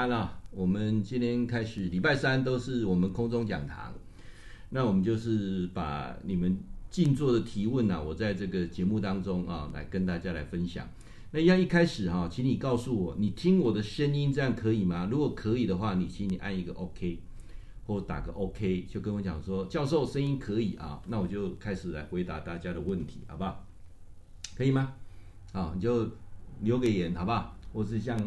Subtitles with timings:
[0.00, 0.40] 安啊！
[0.50, 3.92] 我们今天开始，礼拜三都是我们空中讲堂。
[4.70, 6.56] 那我们就是把你们
[6.88, 10.88] 静坐的提问啊，我在这个节目当中啊，来跟大家来分享。
[11.32, 15.06] 那一样一开始哈、请你告诉我，你听我的声音这样可以吗？
[15.10, 17.18] 如果可以的话，你请你按一个 OK，
[17.86, 23.66] 或打个 OK，就跟我讲说，教授声音可以啊，那我就开始来回答大家的问题，好不好？
[24.56, 24.94] 可以吗？
[25.52, 26.08] 啊，你就
[26.62, 27.54] 留个言，好不好？
[27.74, 28.18] 或是像。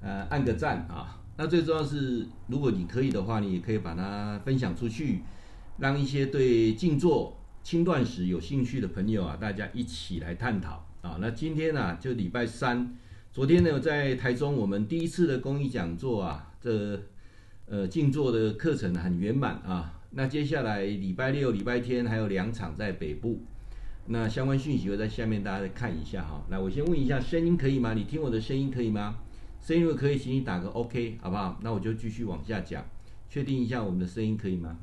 [0.00, 1.20] 呃，按个赞啊！
[1.36, 5.22] 那最重要是，如果你可以的话，你也可以把它分享出去，
[5.78, 11.18] 让一些对静坐、轻断食有兴趣的朋友啊，大家一起来探讨啊。
[11.20, 12.96] 那今天呢、啊，就礼拜三，
[13.32, 17.00] 昨天呢，在台中我们第一次的公益讲座啊，这
[17.66, 20.00] 呃静坐的课程很圆满啊。
[20.10, 23.42] 那接下来礼拜六、礼拜天还有两场在北部，
[24.06, 26.44] 那相关讯息会在下面大家再看一下哈。
[26.50, 27.94] 来，我先问一下，声音可以吗？
[27.94, 29.16] 你听我的声音可以吗？
[29.68, 31.60] 声音如果可以，请你打个 OK，好不好？
[31.62, 32.82] 那我就继续往下讲，
[33.28, 34.78] 确定一下我们的声音可以吗？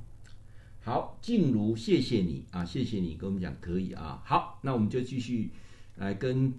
[0.84, 4.22] 好，静茹，谢谢你啊，谢谢你跟我们讲可以啊。
[4.24, 5.50] 好，那我们就继续
[5.96, 6.54] 来跟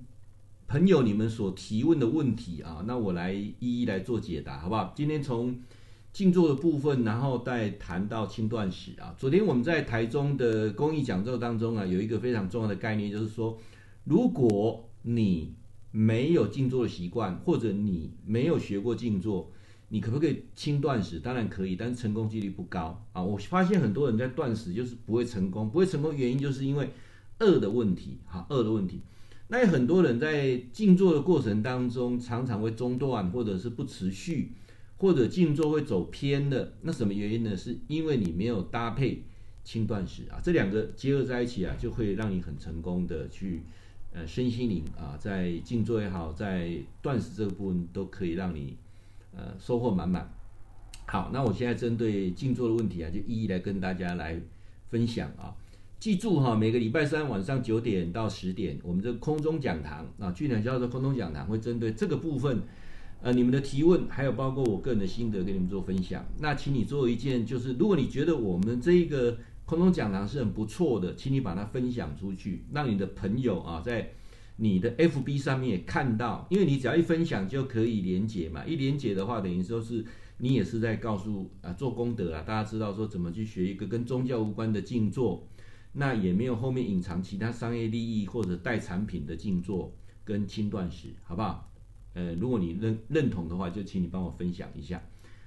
[0.67, 4.93] 朋友你们所提问的问题啊，那我来一一来做解答，好不好？
[4.97, 5.57] 今天从
[6.13, 9.15] 静坐的部分，然后再谈到轻断食啊。
[9.17, 13.57] 昨天我们在台中的公益讲座当中啊，有一个非常重要的概念，就是说，
[14.03, 15.55] 如果你
[15.97, 19.50] 没有静坐的习惯，或者你没有学过静坐，
[19.89, 21.19] 你可不可以轻断食？
[21.19, 23.22] 当然可以，但是成功几率不高啊！
[23.22, 26.91] 我发现很多人在断食就是不会成功，不会成功原因就是因为
[27.39, 29.00] 饿的问题，哈，饿的问题。
[29.48, 34.52] 那有很多人在静坐的过程当中，常常会中断，或者是不持续，
[34.98, 36.74] 或者静坐会走偏的。
[36.83, 37.56] 那什么原因呢？
[37.56, 39.23] 是因为你没有搭配
[39.64, 43.62] 轻断食啊，这两个结合在一起啊，就会让你很成功的去。
[44.19, 46.71] 呃，身心灵啊，在静坐也好，在
[47.03, 48.75] 断食这个部分都可以让你
[49.37, 50.27] 呃收获满满。
[51.07, 54.41] 好，那我现在针对静坐的问题啊，就一一来跟大家来
[54.89, 55.55] 分享啊。
[56.01, 62.63] 记住哈，每个礼拜三晚上九点到十点，我们这空中讲堂啊，巨量教授空中讲堂会针对这个部分，
[63.21, 66.25] 呃，你们的提问，还有包括我个人的心得，跟你们做分享。
[66.39, 69.37] 那请你做一件，就是如果你觉得我们这一个。
[69.67, 74.13] 空中讲堂是很不错的，请你把它分享出去，让你的朋友啊，在
[74.57, 80.05] 你的 FB 上面也看到，因为你只要一分享就可以连结嘛，一连结的话，等于说是
[80.39, 85.47] 你也是在告诉啊做功德啊，大家知道说怎么去学一个跟宗教无关的静坐，
[85.93, 89.93] 那也没有后面隐藏其他商业利益或者带产品的静坐
[90.25, 91.71] 跟轻断食，好不好？
[92.15, 95.03] 呃，如果你认认同的话，就请你帮我分享一下。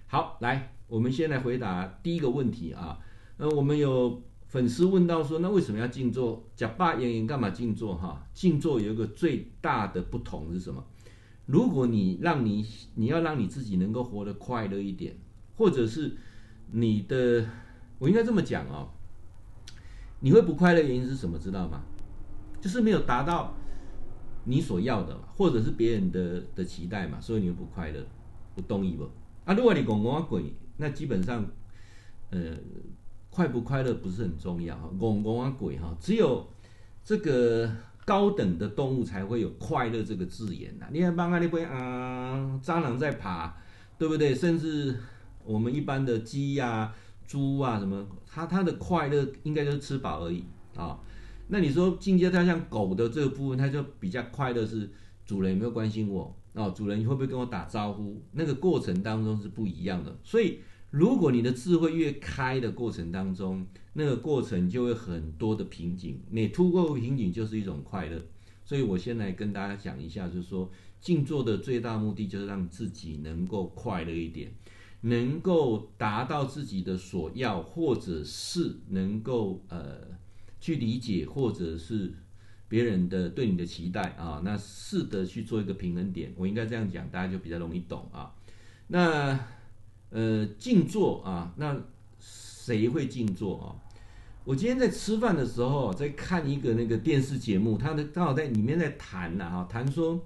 [0.07, 2.99] 好，来，我们先来回答第一个问题啊。
[3.41, 6.45] 那我们有粉丝问到说，那为什么要静坐？
[6.57, 7.95] 假爸演演干嘛静坐？
[7.95, 10.83] 哈，静坐有一个最大的不同是什么？
[11.45, 15.15] 如果你让你你要让你自己能够活得快乐一点，
[15.55, 16.17] 或者是
[16.71, 17.45] 你的，
[17.97, 18.89] 我应该这么讲哦，
[20.19, 21.39] 你会不快乐原因是什么？
[21.39, 21.81] 知道吗？
[22.59, 23.55] 就是没有达到
[24.43, 28.05] 你所要的，或者是别人的的期待嘛，所以你会不快乐，
[28.53, 29.09] 不动意不？
[29.45, 31.45] 啊，如果你讲讲鬼，那基本上，
[32.31, 32.57] 呃。
[33.31, 36.45] 快不快乐不是很重要哈，戆戆啊鬼哈，只有
[37.03, 37.71] 这个
[38.03, 40.87] 高等的动物才会有快乐这个字眼呐。
[40.91, 43.55] 你看，帮啊，你不会啊，蟑螂在爬，
[43.97, 44.33] 对不对？
[44.33, 44.97] 甚至
[45.45, 46.91] 我们一般的鸡呀、
[47.27, 50.43] 猪啊什么，它它的快乐应该就是吃饱而已
[50.75, 50.99] 啊。
[51.49, 54.89] 那你说进阶它像狗的这个部分，它就比较快乐，是
[55.25, 56.67] 主人有没有关心我啊？
[56.71, 58.19] 主人会不会跟我打招呼？
[58.31, 60.59] 那个过程当中是不一样的，所以。
[60.91, 63.63] 如果你的智慧越开的过程当中，
[63.93, 68.19] 那个过程就会很多的瓶颈，你突破瓶颈就是一种快乐。
[68.65, 74.51] 所以我先来跟大家讲一下，就是说静坐的最大目的就是让自己能够快乐一点，
[75.01, 80.01] 能够达到自己的所要，或者是能够呃
[80.59, 82.13] 去理解，或者是
[82.67, 86.33] 别人的对你的期待啊，那试着去做一个平衡点。
[86.35, 88.33] 我应该这样讲，大家就比较容易懂啊。
[88.87, 89.39] 那。
[90.11, 91.79] 呃，静坐啊，那
[92.19, 93.75] 谁会静坐啊？
[94.43, 100.19] 我今天在吃饭的时候，在看一个那个电视节目，他的刚好在里面在谈呐，哈，谈说，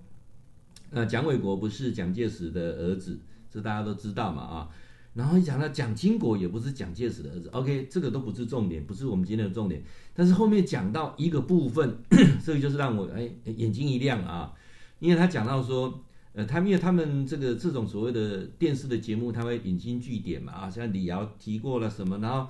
[0.91, 3.19] 呃，蒋纬国不是蒋介石的儿子，
[3.51, 4.69] 这大家都知道嘛，啊，
[5.13, 9.83] 然后一讲到蒋经国也不是蒋介石的儿子，OK，这个都不是重点，不是我们今天的重点，
[10.13, 11.97] 但是后面讲到一个部分，
[12.45, 14.53] 这个就是让我哎眼睛一亮啊，
[14.99, 16.01] 因为他讲到说。
[16.33, 22.49] 呃，他们因为他们这个这种所谓的电视的节目，他会引经据典嘛，啊，像李敖提过了什么，然后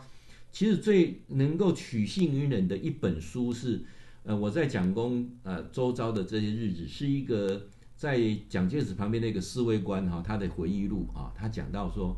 [0.51, 3.81] 其实最能够取信于人的一本书是，
[4.23, 12.15] 呃，我在蒋公呃周遭的这些日子，是一个在蒋介石旁边那个侍卫官哈，他的回忆录啊，他讲到说，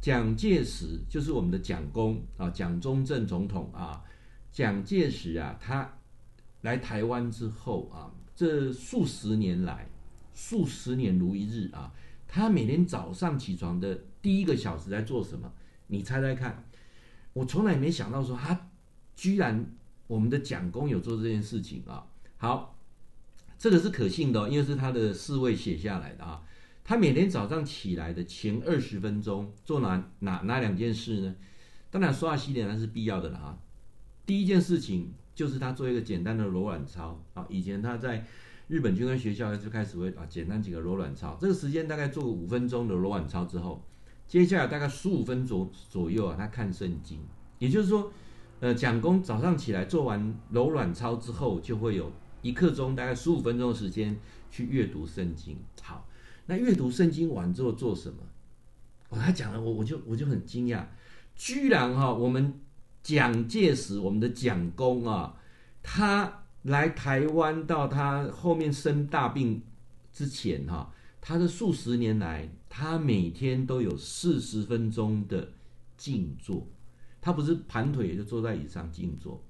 [0.00, 4.02] 蒋介石就是我们的蒋公啊，蒋中正总统啊，
[4.50, 5.98] 蒋介石啊，他
[6.62, 9.86] 来台湾之后啊，这数十年来，
[10.34, 11.92] 数十年如一日啊，
[12.26, 15.52] 他每天早上起床的第一个小时在做什么？
[15.86, 16.64] 你猜猜看？
[17.32, 18.68] 我从来没想到说他
[19.14, 19.66] 居然
[20.06, 22.06] 我们的蒋公有做这件事情啊！
[22.36, 22.78] 好，
[23.58, 26.42] 这个是可信的，因为是他的侍卫写下来的啊。
[26.84, 31.34] 他每天早上起来的前二十分钟做哪哪哪两件事呢？
[31.90, 33.58] 当然刷牙洗脸那是必要的了啊。
[34.26, 37.46] 第一件事情就是他做一个简单的柔软操啊。
[37.48, 38.26] 以前他在
[38.68, 43.84] 日本军官学校就开始会啊简单几个柔软操，这个时间大概做个五分钟的柔软操之后。
[44.26, 47.20] 接下来大概十五分钟左右啊，他看圣经，
[47.58, 48.10] 也就是说，
[48.60, 54.18] 呃，蒋公早上起来做完柔软操之后，就会有一刻钟，大概十五分钟的时间
[54.50, 55.58] 去阅读圣经。
[55.82, 56.08] 好，
[56.46, 58.16] 那阅读圣经完之后做什么？
[59.10, 60.86] 哦，他讲了，我我就我就很惊讶，
[61.36, 62.60] 居然哈，我们
[63.02, 65.36] 蒋介石，我们的蒋公啊，
[65.82, 69.62] 他来台湾到他后面生大病
[70.12, 70.92] 之前哈。
[71.26, 75.52] 他的数十年来，他每天都有四十分钟的
[75.96, 76.68] 静坐，
[77.18, 79.42] 他不是盘腿，就坐在椅上静坐。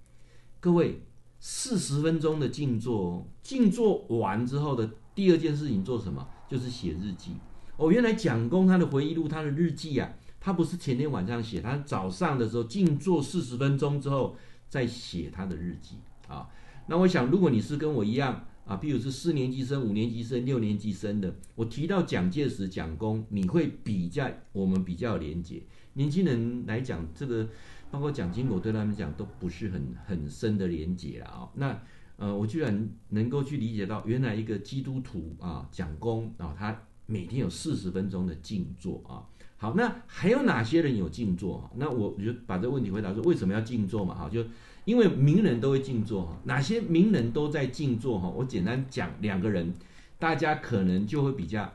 [0.60, 1.02] 各位，
[1.40, 6.24] 四十分钟的静坐，静坐完之后的第二件事情做什么？
[6.48, 7.32] 就是写日记。
[7.76, 10.08] 哦，原来蒋公他的回忆录，他的日记啊，
[10.38, 14.36] 他不是前天晚上写，他早上的时候静坐四十分钟之后
[14.68, 15.96] 再写他的日记
[16.28, 16.48] 啊。
[16.86, 18.46] 那我想，如果你是跟我一样。
[18.64, 25.62] 啊，比如是四年级生、五年级生、六年级生的，我提到蒋介石、蒋公，你会比较我们比较有连结。
[25.92, 27.46] 年轻人来讲，这个
[27.90, 31.46] 包括蒋经国对他们讲都不是很很深的连结了啊。
[31.56, 31.78] 那
[32.16, 39.28] 呃，我居然能够去理解到，原来一个基督徒啊，蒋公啊，他每天有四十分钟的静坐啊。
[39.58, 41.70] 好，那还有哪些人有静坐？
[41.76, 44.14] 那我就把这个问题回答说，为什么要静坐嘛？
[44.14, 44.42] 哈，就。
[44.84, 48.28] 因为名人都会静坐哈，哪些名人都在静坐哈？
[48.28, 49.72] 我简单讲两个人，
[50.18, 51.72] 大家可能就会比较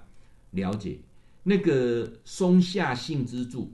[0.52, 1.00] 了解。
[1.42, 3.74] 那个松下幸之助，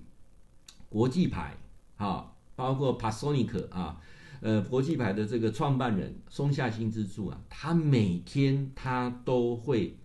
[0.87, 1.57] 国际牌
[1.97, 3.99] 哈，包括 Panasonic 啊，
[4.39, 9.97] 呃，国际牌的这个创办人松下幸之助啊，他每天他都会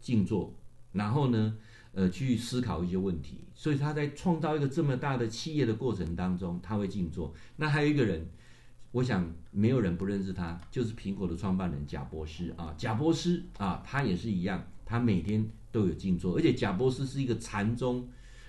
[0.00, 0.54] 静坐，
[0.92, 1.56] 然后呢，
[1.94, 3.38] 呃，去思考一些问题。
[3.56, 7.34] 所以他在创造一个这么大的企业的过程当中，他会静坐。
[7.56, 8.24] 那还有一个人。
[8.92, 18.06] 我想没有人不认识他，就是苹果的创办人贾伯斯啊，贾伯斯啊，他也是一样，他每天都有静坐，而且贾伯斯是一个禅宗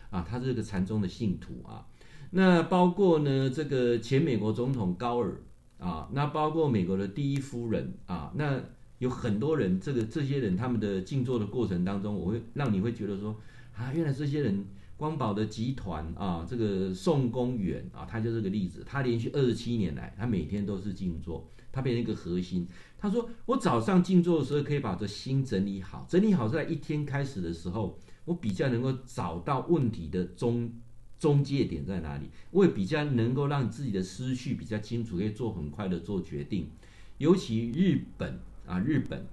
[0.10, 1.88] 啊，他是一个禅宗的信徒啊。
[2.32, 5.42] 那包括呢，这个前美国总统高尔
[5.80, 8.62] 啊，那包括美国的第一夫人啊，那
[9.00, 13.34] 有很多人，这个这些人他们的静坐的过程当中，我会让你会觉得说
[13.76, 14.66] 啊，原来这些人。
[14.96, 18.84] 光宝的集团啊，这个宋公远啊，他就是个例子。
[18.86, 22.68] 他连续二十七年来，他每天都是静坐，他变成一个核心。
[22.98, 30.72] 他说：“我早上静坐的时候，可以把这心整理好，整理好在一天开始的时候，我比较能够找到问题的中
[31.20, 36.70] 中介点在哪里，我也比较能够让自己的思绪比较清楚，可以做很快的做决定。
[37.18, 39.26] 尤其日本啊，日本。”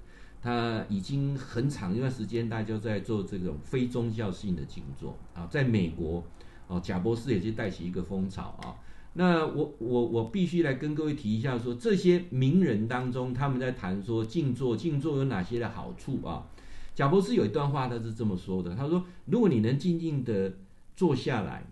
[0.42, 5.46] 他已经很长一段时间，大家在做这种非宗教性的静坐啊。
[5.50, 6.24] 在美国，
[6.66, 8.74] 哦，贾伯斯也就带起一个风潮啊。
[9.12, 16.46] 那我我我必须来跟各位提一下说，说这些名人当中，他们在谈说静坐，静坐有哪些的好处啊？
[16.94, 20.54] 贾伯斯有一段话，他是这么说的：他说，如果你能静静的
[20.96, 21.64] 坐下来，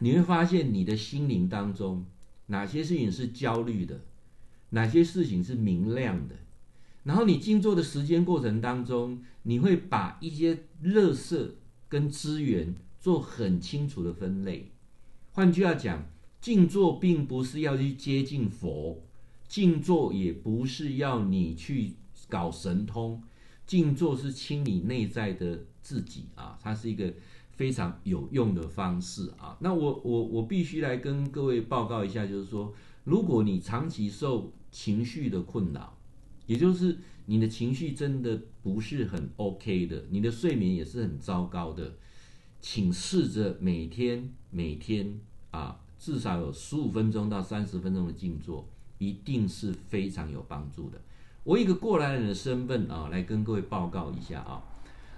[0.00, 2.04] 你会发现你的心灵当中
[2.46, 4.00] 哪些事情是焦虑的，
[4.70, 6.34] 哪些事情是明亮的。
[7.04, 11.50] 然后你静坐的时间过程当中，你会把一些垃圾
[11.88, 14.70] 跟资源做很清楚的分类。
[15.32, 16.04] 换句话讲，
[16.40, 19.02] 静坐并不是要去接近佛，
[19.48, 21.94] 静坐也不是要你去
[22.28, 23.22] 搞神通，
[23.66, 27.12] 静坐是清理内在的自己啊，它是一个
[27.50, 29.56] 非常有用的方式啊。
[29.60, 32.72] 那我我我必须来跟各位报告一下，就是说，
[33.04, 35.96] 如果你长期受情绪的困扰，
[36.46, 41.92] 也就是你的情绪真的不是很 OK 的，你的睡眠也是很糟糕的，
[42.60, 45.20] 请试着每天每天
[45.50, 48.68] 啊，至少有十五分钟到三十分钟的静坐，
[48.98, 51.00] 一定是非常有帮助的。
[51.44, 54.62] 我以一个过来人的身份啊，来跟各位报告一下啊，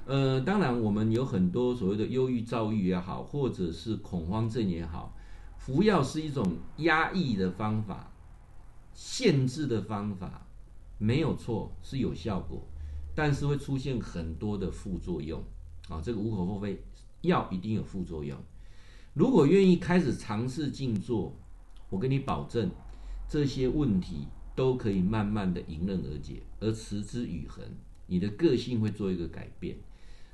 [0.07, 5.16] 呃，当然我们有很多所谓的忧郁、躁郁也好，或者是恐慌症也好，
[5.59, 8.12] 服药是一种压抑的方法，
[8.93, 10.43] 限制的方法。
[10.98, 12.66] 没有错，是有效果，
[13.14, 15.42] 但是会出现很多的副作用
[15.88, 16.00] 啊。
[16.02, 16.82] 这个无可厚非，
[17.22, 18.38] 药一定有副作用。
[19.12, 21.36] 如果愿意开始尝试静坐，
[21.88, 22.70] 我跟你保证，
[23.28, 27.64] 这些问题都可以慢慢的迎刃而解，而持之以恒，
[28.06, 29.76] 你的个性会做一个改变。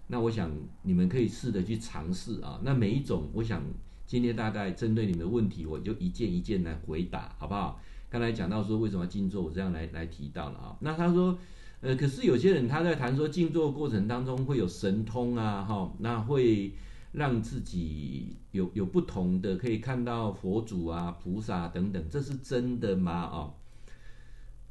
[0.06, 0.50] 那我想
[0.82, 2.60] 你们可以试着去尝试啊。
[2.64, 3.62] 那每一种，我想
[4.06, 7.80] 今天大概针对你们的问题，我就一件一件来回答，好不好？
[8.10, 10.76] 刚才讲到说为什么要静坐，我这样来来提到了啊。
[10.80, 11.38] 那他说，
[11.80, 16.74] 呃，可是有些人他在谈说静坐过程当中会有神通啊，哈，那会
[17.12, 23.12] 让自己有有不同的可以看到佛祖啊、菩萨等等，这是真的吗？
[23.12, 23.54] 啊，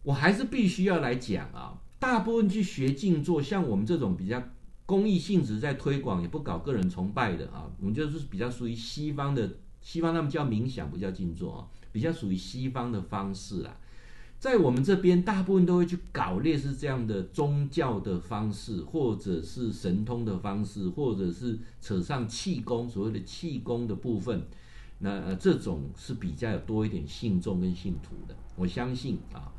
[0.04, 1.80] 我还是必须要来讲啊。
[1.98, 4.42] 大部分去学静坐，像我们这种比较
[4.86, 9.50] 公益性质在推广，也不搞个人崇拜的啊，我们就是比较属于西方的，
[9.82, 11.68] 西方他们叫冥想，不叫静坐啊。
[11.92, 13.76] 比较属于西方的方式啦，
[14.38, 24.44] 在我们这边，大部分都会去搞类似这样的宗教的方式，或者是神通的方式，或者是扯上气功，所谓的气功的部分。
[25.00, 29.52] 那、呃、这种是比较有多一点信众跟信徒的，我相信啊。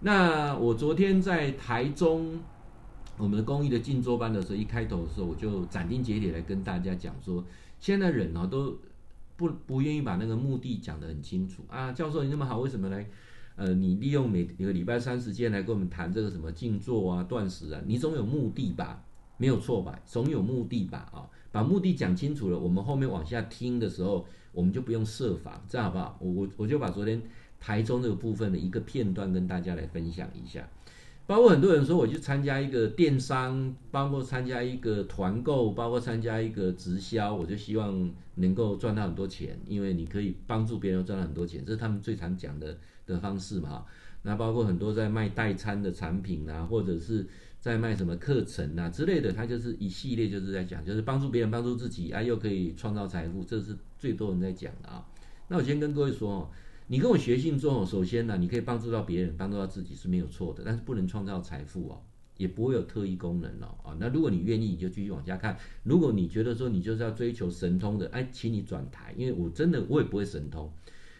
[0.00, 2.40] 那我昨天在台中
[3.18, 7.44] 我们的公益的静坐班的时候，一开头的时候，我就斩钉截铁来跟大家讲说，
[7.78, 8.76] 现在人啊都。
[9.36, 13.06] 不不愿意把那个目的讲得很清楚啊，教授你那么好，为什么来？
[13.56, 19.02] 呃，你利用每一个礼拜三时间来跟我们谈这个什么静坐啊、断食啊，你总有目的吧？
[19.38, 19.98] 没有错吧？
[20.04, 21.10] 总有目的吧？
[21.12, 26.18] 啊，把目的讲清楚了，我们后面往下听的时候，我们就不用设防，这样好不好？
[26.20, 27.22] 我我我就把昨天
[27.58, 30.68] 台中这个部分的一个片段跟大家来分享一下。
[31.26, 43.84] 包括很多人说我去参加一个电商，包括参加一个团购，包括参加一个直销，我就希望能够赚到很多钱，因为你可以帮助别人赚到很多钱，这是他们最常讲的的方式嘛。
[44.22, 47.26] 那包括很多在卖代餐的产品啊，或者是
[47.60, 55.04] 在卖什么课程啊之类的，他就是一系列就是在讲，就是帮助别人，帮助自己啊，又可以创造财富，这是最多人在讲的啊。
[55.48, 56.48] 那我先跟各位说哦。
[56.88, 62.00] 你跟我学习之后，首先呢，你可以帮助到别人，帮助到自己是没有错的，但是不能创造财富哦，
[62.36, 63.74] 也不会有特异功能哦。
[63.82, 65.58] 啊，那如果你愿意，你就继续往下看。
[65.82, 70.72] 如果你觉得说你就是要追求神通的，哎，请你转台，因为我真的我也不会神通。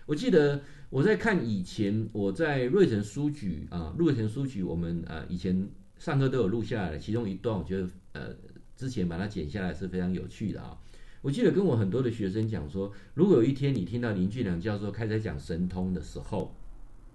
[0.06, 5.68] 我记得我在看以前我在瑞城书局啊，瑞城书局我们呃以前
[5.98, 8.28] 上课都有录下来的，其中一段我觉得呃
[8.76, 10.78] 之前把它剪下来是非常有趣的啊。
[11.26, 16.54] 我记得跟我很多的学生讲说，如果有一天你听到林俊良教授开始讲神通的时候，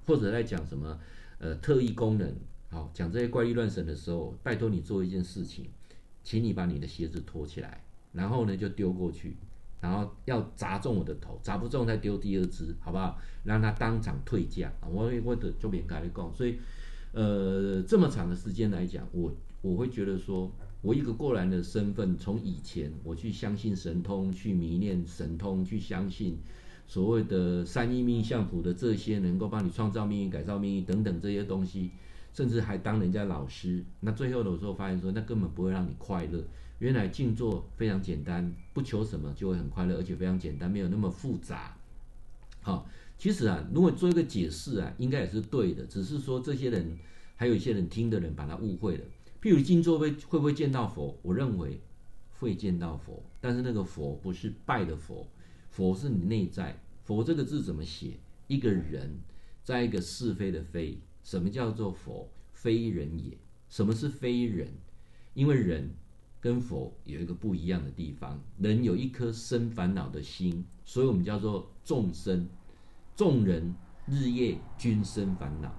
[0.06, 1.00] 或者在讲什么
[1.40, 2.30] 呃特异功能，
[2.72, 5.68] 好讲这些怪力乱神的时候，拜托你做一件事情，
[6.24, 9.38] 请你把你的鞋子脱起来，然后呢就丢过去，
[9.80, 13.18] 然后要砸中我的头，砸不中再丢第二只，好不好？
[13.46, 14.74] 让他当场退价。
[14.82, 16.58] 我我的就免跟你讲，所以
[17.14, 20.52] 呃这么长的时间来讲，我我会觉得说。
[20.82, 26.40] 我一个过来人的身份，从以前我去相信神通，去迷恋神通，去相信
[26.88, 31.92] 所谓的三一命相谱的这些能够帮你创造命运、改造命运等等这些东西，
[32.34, 33.84] 甚至还当人家老师。
[34.00, 36.44] 那最后的时候发现说，那根本不会让你快乐。
[36.80, 41.78] 原来静坐非常简单，不求什么就会很快乐，而且非常简单，没有那么复杂。
[42.62, 46.98] 好，其实啊，如果做一个解释啊，应该也是对的，只是说这些人
[47.36, 49.04] 还有一些人听的人把它误会了。
[49.42, 51.18] 譬如静坐会会不会见到佛？
[51.24, 51.82] 我认为
[52.38, 55.28] 会见到佛，但是那个佛不是拜的佛，
[55.70, 56.80] 佛是你内在。
[57.04, 58.20] 佛这个字怎么写？
[58.48, 59.20] 一个人，
[59.64, 61.00] 在一个是非的非。
[61.24, 62.30] 什么叫做佛？
[62.54, 63.36] 非人也。
[63.68, 64.68] 什么是非人？
[65.34, 65.90] 因为人
[66.40, 68.40] 跟佛有一个不一样的地方。
[68.60, 72.48] 人有一颗生烦恼的心，所以我们叫做众生。
[73.16, 73.74] 众人
[74.06, 75.74] 日夜均生烦恼。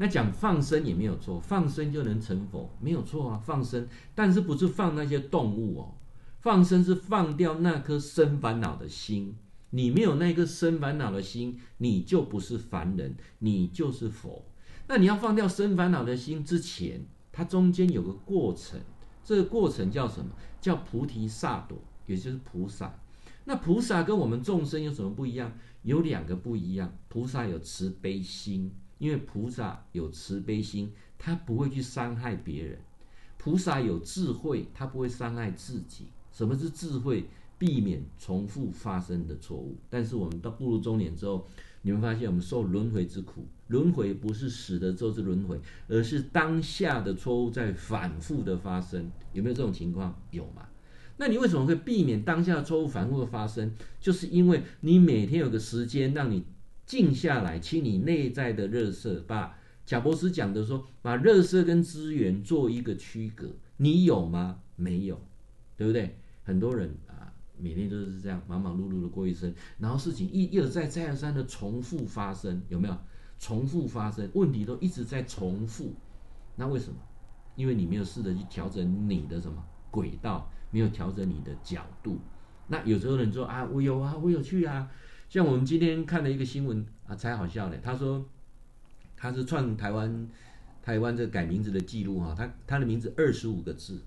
[0.00, 5.94] 那讲放生也没有错，放生就能成佛，没有错啊，放生，但是不是放那些动物哦，
[6.38, 9.36] 放生是放掉那颗生烦恼的心，
[9.68, 14.42] 你没有那颗生烦恼的心，你就不是凡人，你就是佛。
[14.88, 18.80] 那你要放掉生烦恼的心之前，它中间有个过程，
[19.22, 20.30] 这个过程叫什么？
[20.62, 21.76] 叫菩提萨埵，
[22.06, 22.98] 也就是菩萨。
[23.44, 25.52] 那菩萨跟我们众生有什么不一样？
[25.82, 28.72] 有两个不一样，菩萨有慈悲心。
[29.00, 32.76] 因为菩萨有慈悲心，他不会去伤害别人；
[33.38, 36.08] 菩萨有智慧，他不会伤害自己。
[36.30, 37.24] 什么是智慧？
[37.58, 39.76] 避免重复发生的错误。
[39.90, 41.46] 但是我们到步入中年之后，
[41.82, 43.46] 你们发现我们受轮回之苦。
[43.68, 49.10] 轮回不是死的之后是轮回，而是当下的错误在反复的发生。
[49.32, 50.14] 有没有这种情况？
[50.30, 50.68] 有嘛？
[51.16, 53.72] 那你为什么会避免当下的错误反复的发生？
[53.98, 56.44] 就是因为你每天有个时间让你。
[56.90, 59.56] 静下来，清理内在的热色，把
[59.86, 64.58] 贾博士讲的说，把热色跟资源做一个区隔，你有吗？
[64.74, 65.20] 没有，
[65.76, 66.18] 对不对？
[66.42, 72.98] 很多人啊，每天都是这样忙忙碌碌的过一生，然后事情一一而再再而三的重复发生，有没有？
[73.38, 75.94] 重复发生，问题都一直在重复，
[76.56, 76.98] 那为什么？
[77.54, 82.18] 因为你没有试着去调整你的什么轨道，没有调整你的角度。
[82.66, 84.90] 那有时候人说啊，我有啊，我有去啊。
[85.30, 87.76] 像我们今天看了一个新闻啊，才好笑呢。
[87.80, 88.26] 他说
[89.16, 90.28] 他是创台湾
[90.82, 94.00] 台湾这改名字的记录哈，他他的名字二十五个字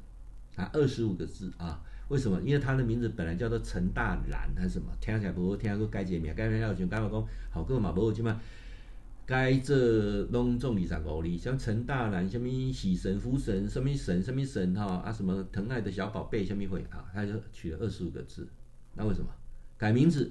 [0.58, 1.82] 啊，二十五个字啊。
[2.10, 2.42] 为什么？
[2.42, 4.92] 因为他的名字本来叫做陈大兰还是什么？
[5.00, 8.42] 听起来不听过改名，改名要想改嘛讲好个嘛，不好去嘛。
[9.26, 18.46] 该这拢中二十五哩，像陈大兰，什么喜神福神，什么神什么神哈啊，什么疼爱的小宝贝，什么会啊，他就取了二十五个字。
[18.96, 19.28] 那为什么
[19.78, 20.30] 改名字？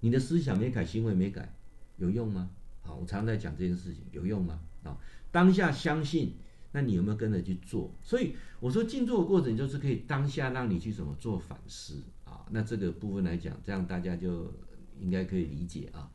[0.00, 1.54] 你的思想没改，行为没改，
[1.98, 2.50] 有用吗？
[2.82, 4.58] 好，我常常在讲这件事情，有用吗？
[4.82, 4.96] 啊，
[5.30, 6.34] 当下相信，
[6.72, 7.92] 那你有没有跟着去做？
[8.02, 12.44] 所以我说静坐的过程就是可以当下让你去怎么做反思啊。
[12.50, 14.52] 那这个部分来讲，这样大家就
[15.00, 16.10] 应该可以理解啊。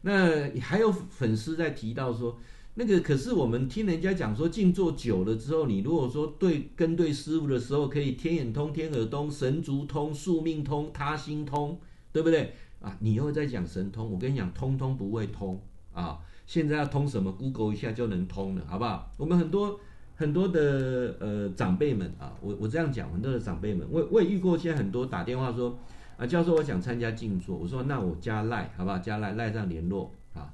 [0.00, 2.38] 那还有粉丝在提到说，
[2.74, 11.78] 那个可是我们听人家讲说，静坐久了之后，你如果说对跟对师傅的时候，可以天眼通、天耳通、神足通、宿命通、他心通，
[12.12, 12.96] 对不对啊？
[13.00, 15.60] 你又在讲神通，我跟你讲，通通不会通
[15.92, 16.18] 啊！
[16.46, 19.12] 现在要通什么？Google 一下就能通了，好不好？
[19.16, 19.78] 我们很多
[20.16, 25.78] 很多的呃长辈们啊，我我这样讲，很多的长辈们，我我也遇过，现在很多打电话说。
[26.16, 27.56] 啊，教授，我想参加静坐。
[27.56, 28.98] 我说，那我加赖，好不好？
[28.98, 30.52] 加赖，赖上联络啊。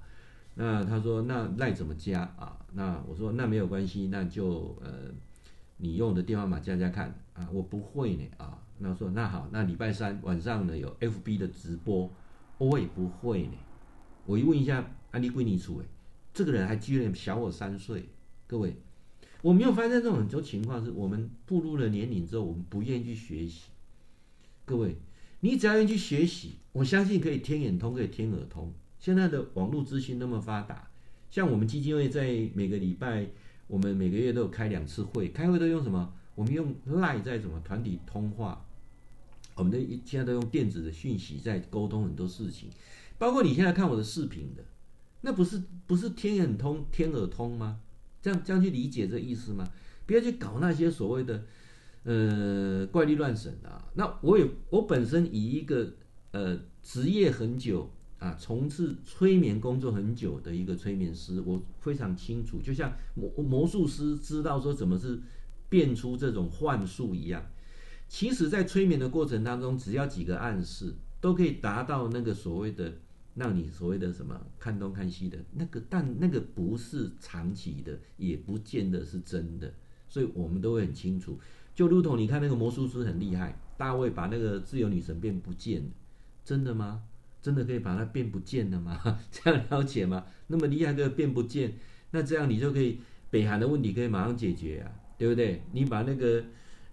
[0.57, 2.55] 那他说，那赖怎么加啊？
[2.75, 4.91] 那我说，那没有关系，那就呃，
[5.79, 7.49] 你用的电话码加加看啊。
[7.51, 8.59] 我不会呢啊。
[8.79, 12.11] 那说，那好，那礼拜三晚上呢有 FB 的直播，
[12.59, 13.55] 我也不会呢。
[14.27, 15.85] 我一问一下，安利归你处诶，
[16.33, 18.09] 这个人还居然小我三岁。
[18.47, 18.77] 各位，
[19.43, 23.71] 我没有发现这种很多情况，是我们步入了年龄之后，我们不愿意去学习。
[24.65, 24.97] 各位。
[25.41, 28.73] 你只要愿意去学习，我相信可以天眼通，可以天耳通。
[28.99, 30.89] 现在的网络资讯那么发达，
[31.31, 33.27] 像我们基金会在每个礼拜，
[33.67, 36.15] 我们每个月都有开两次会，开会都用什么？
[36.35, 38.65] 我们用 Line 在什么团体通话，
[39.55, 42.69] 我们的一现在都用电子的讯息在沟通很多事情，
[43.19, 44.63] 包括你现在看我的视频的，
[45.21, 47.81] 那不是不是天眼通、天耳通吗？
[48.21, 49.69] 这样这样去理解这意思吗？
[50.07, 51.45] 不要去搞那些所谓的。
[52.07, 53.83] 呃，怪力乱神啊！
[53.95, 55.91] 那我也我本身以一个
[56.33, 65.19] 呃职业很久啊，从事催眠工作很久的一个催眠师，我非常清楚，就像魔魔术师知道说怎么是
[65.69, 67.45] 变出这种幻术一样。
[68.09, 72.93] 其实，在催眠的过程当中，只要几个暗示，都可以达到那个所谓的
[73.35, 79.73] 让你所谓的什么看东看西的那个，但那个不是长期的，也不见得是真的，
[80.09, 81.39] 所以我们都会很清楚。
[81.75, 85.89] 就如同你看那个魔术师很厉害，大卫把那个自由女神变不见了，
[86.45, 87.03] 真的吗？
[87.43, 89.19] 真的可以把它变不见了吗？
[89.33, 90.25] 这样了解吗？
[90.47, 91.75] 那么厉害的变不见，
[92.13, 93.01] 那这样你就可以
[93.31, 95.63] 北韩的问题可以马上解决啊，对不对？
[95.73, 96.45] 你把那个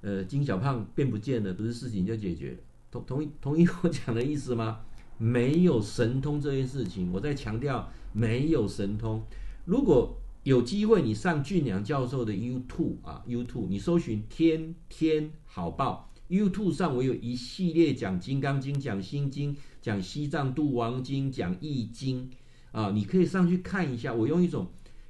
[0.02, 2.58] 呃金小胖变不见了，不是事情就解决？
[2.92, 4.82] 同同意同意我讲的意思吗？
[5.18, 9.24] 没有神通这件事情，我在强调没有神通。
[9.66, 22.30] 如果有机会，你上俊良教授的 YouTube 啊，YouTube 你搜寻天天好报，YouTube 上我有一系列讲《金刚经》、讲《心经》、讲《西藏度王经》、讲《易经》
[22.78, 24.14] 啊，你可以上去看一下。
[24.14, 24.68] 我用一种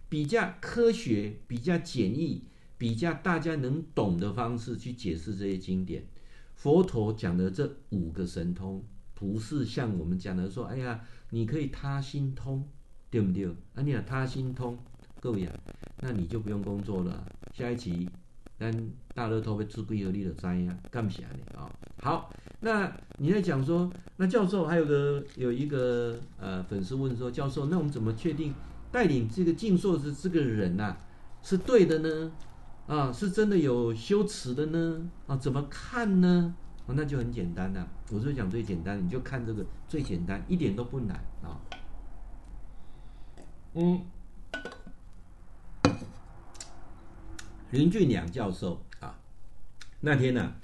[0.10, 2.42] 比较科学、比较简易、
[2.82, 6.04] 比较大家能懂的方式去解释这些经典。
[6.56, 12.68] 佛陀讲的这五个神通，不是像我们讲的说，哎呀，你可以他心通，
[13.12, 13.46] 对不对？
[13.76, 14.76] 啊，你啊，他心通。
[15.20, 15.54] 各位啊，
[16.00, 17.24] 那你就不用工作了。
[17.54, 18.10] 下一期，
[18.58, 18.74] 咱
[19.14, 21.70] 大乐透被出贵有力的灾呀，干不起来的啊。
[22.00, 28.52] 好，那你在讲说，那教授还有个有一个呃粉丝问说，教授，那我们怎么确定
[28.92, 30.98] 带领这个静坐的这个人呐、啊、
[31.44, 32.32] 是对的呢？
[32.92, 35.10] 啊，是真的有修持的呢？
[35.26, 36.54] 啊，怎么看呢？
[36.86, 37.88] 啊，那就很简单了、啊。
[38.12, 41.56] 我就讲最简单，你就看这个最简单，一点都不难啊。
[43.76, 44.02] 嗯。
[47.70, 49.18] 林俊良教授啊，
[50.02, 50.56] 那天呢、啊，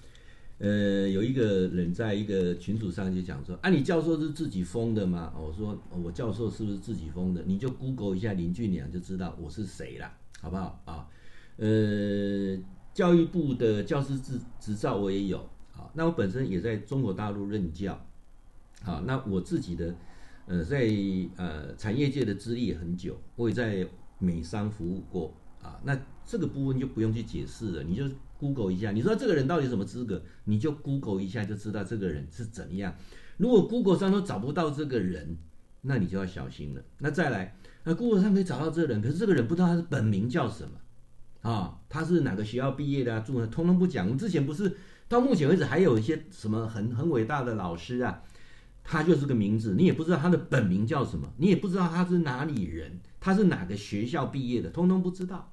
[0.57, 7.41] 呃，有一个人在一个群组上就讲说：“啊，你教授是自己封的吗？”我说：“我教授是不是自己封的？
[7.45, 10.11] 你就 Google 一下林俊良就知道我是谁了，
[10.41, 11.07] 好不好啊？”
[11.57, 12.57] 呃，
[12.93, 15.37] 教育部的教师执执照我也有
[15.75, 15.89] 啊。
[15.93, 17.99] 那我本身也在中国大陆任教，
[18.83, 19.95] 好、那我自己的
[20.45, 20.87] 呃在
[21.35, 23.87] 呃产业界的资历也很久，我也在
[24.19, 28.03] 美商服务过啊，那这个部分就不用去解释了，你就
[28.39, 32.93] Google 一下，你说这个人到底什么资格，你就 Google 一下就知道这个人是怎样。
[33.37, 35.37] 如果 Google 上都找不到这个人，
[35.81, 36.81] 那你就要小心了。
[36.99, 40.71] 那再来，那 Google 上可以找到这个人，可是这个人不知道他是本名叫什么
[41.51, 41.77] 啊？
[41.89, 43.19] 他是哪个学校毕业的啊？
[43.21, 44.05] 住的通通不讲。
[44.05, 44.75] 我们之前不是
[45.07, 48.21] 到目前为止还有一些什么很很伟大的老师啊，
[48.83, 55.49] 他就是个名字，你也不知道他的本名叫什么，你也不知道他是哪里人，他是哪个学校毕业的，通通不知道。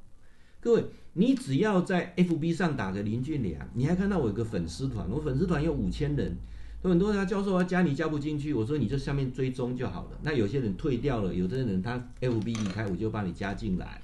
[0.61, 6.37] 各位，你只要在 FB 上打个林俊良，你还看到我有个粉丝团，我粉丝团有五千人。
[6.83, 10.19] 很多人他教授要加你加不进去，我说你就下面追踪就好了。
[10.23, 14.03] 那有些人退掉了，有的人他 FB 离开，我就把你加进来。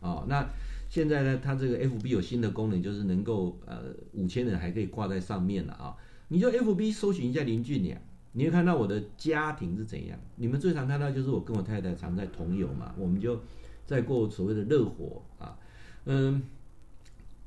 [0.00, 0.46] 哦，那
[0.90, 5.96] 现在呢，它这个 FB 有新的功能，就是能够呃五千人还可以挂在上面了啊、
[6.28, 7.98] 你就 FB 搜寻一下林俊良，
[8.32, 10.18] 你会看到我的家庭是怎样。
[10.36, 13.40] 你们最常看到就是我跟我太太常在同游嘛，我们就
[13.86, 15.56] 在过所谓的热火啊，
[16.04, 16.42] 嗯。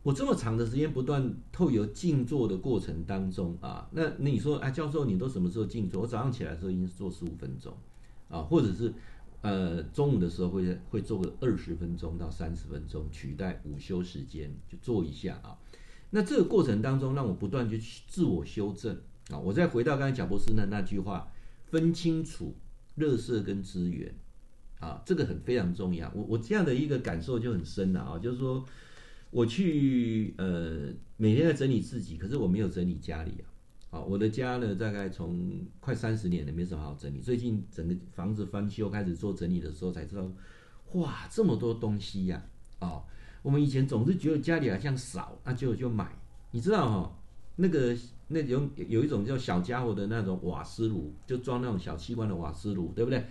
[0.06, 6.01] 我这么长的时间不断透油静坐的过程当中啊，那你说啊，教授你都什么时候静坐？
[6.01, 7.73] 我早上起来的时候已经是做十五分钟，
[8.27, 8.93] 啊，或者是
[9.43, 15.56] 呃中午的时候会会做个二十分钟到三十分钟，取代午休时间就做一下啊。
[16.10, 19.38] 那这个过程当中让我不断去自我修正啊。
[19.38, 21.32] 我再回到刚才贾伯斯的那句话，
[21.69, 22.56] 分清楚
[22.97, 24.15] 垃圾跟资源
[24.79, 26.12] 啊，这个很非常重要。
[26.15, 28.65] 我我这样的一个感受就很深了啊，就是说。
[29.36, 33.49] 我去呃每天在整理自己，可是我没有整理家里啊。
[33.93, 37.19] 啊，我的家呢，大概从快三十年了，没什么好整理。
[37.19, 40.27] 最近整个房子翻修开始做整理的时候，才知道，
[40.93, 42.43] 哇，这么多东西呀！
[42.79, 43.03] 哦，
[43.43, 46.12] 我们以前总是觉得家里好像少，那就就买。
[46.49, 47.15] 你知道哈，
[47.58, 47.95] 那个
[48.29, 53.23] 那种有一种叫小家伙的那种瓦斯炉，就装那种小气罐的瓦斯炉，对不对？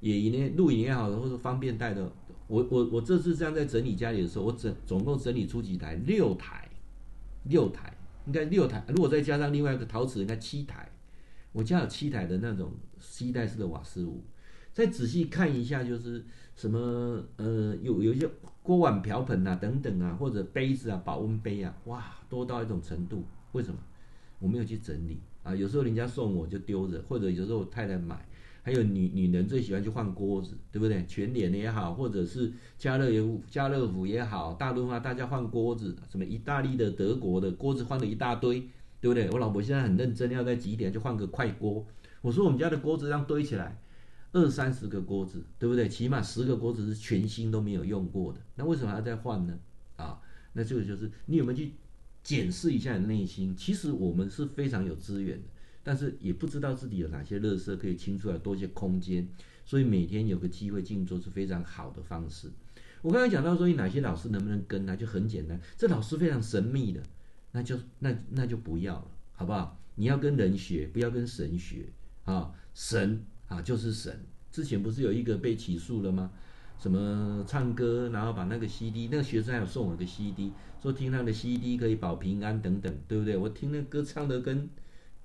[0.00, 2.10] 也营呢，露营也好，或者方便带的。
[2.48, 5.94] 我我我这次这样在整理家里的时候，我整总共整理出几台？
[6.06, 6.68] 六台，
[7.44, 7.96] 六台，
[8.28, 8.84] 应该六台。
[8.88, 10.86] 如果再加上另外一个陶瓷，应该七台。
[11.52, 14.22] 我家有七台的那种西带式的瓦斯炉。
[14.74, 16.22] 再仔细看一下，就是
[16.54, 18.28] 什么呃，有有一些
[18.62, 23.24] 锅碗瓢盆啊等等啊，或者杯子啊、保温杯啊，哇，多到一种程度。
[23.52, 23.78] 为什么？
[24.38, 25.56] 我没有去整理啊。
[25.56, 28.27] 有时候人家送我就丢着，或者有时候我太太买。
[28.68, 31.02] 还有女女人最喜欢去换锅子，对不对？
[31.06, 38.60] 全脸的也好，或者是家乐福、家乐福也好，大润发大家换锅子，什么意大利的、德国的锅子换了一大堆，
[39.00, 39.30] 对不对？
[39.30, 41.86] 我老婆现在很认真，要在几点就换个快锅。
[42.20, 43.80] 我说我们家的锅子这样堆起来，
[44.32, 45.88] 二三十个锅子，对不对？
[45.88, 49.58] 起码十个锅子是全新都没有用过的，那为什么还要再换呢？
[49.96, 50.20] 啊，
[50.52, 51.72] 那这个就是你有没有去
[52.22, 53.56] 检视一下你内心？
[53.56, 55.48] 其实我们是非常有资源的。
[55.88, 59.26] 但是也不知道自己有哪些垃圾可以清出来，多一些空间，
[59.64, 62.50] 所以每天有个机会静坐是非常好的方式。
[63.00, 64.94] 我刚才讲到说，你哪些老师能不能跟呢？
[64.94, 67.02] 就很简单，这老师非常神秘的，
[67.52, 69.80] 那就那那就不要了，好不好？
[69.94, 71.86] 你要跟人学，不要跟神学
[72.24, 72.52] 啊！
[72.74, 74.14] 神啊就是神。
[74.52, 76.30] 之前不是有一个被起诉了吗？
[76.78, 83.38] 什么唱歌，然后把那个 CD，那个学生还有送我个 CD，说听他的 CD 可以保平安等等，对不对？
[83.38, 84.68] 我听那歌唱的跟。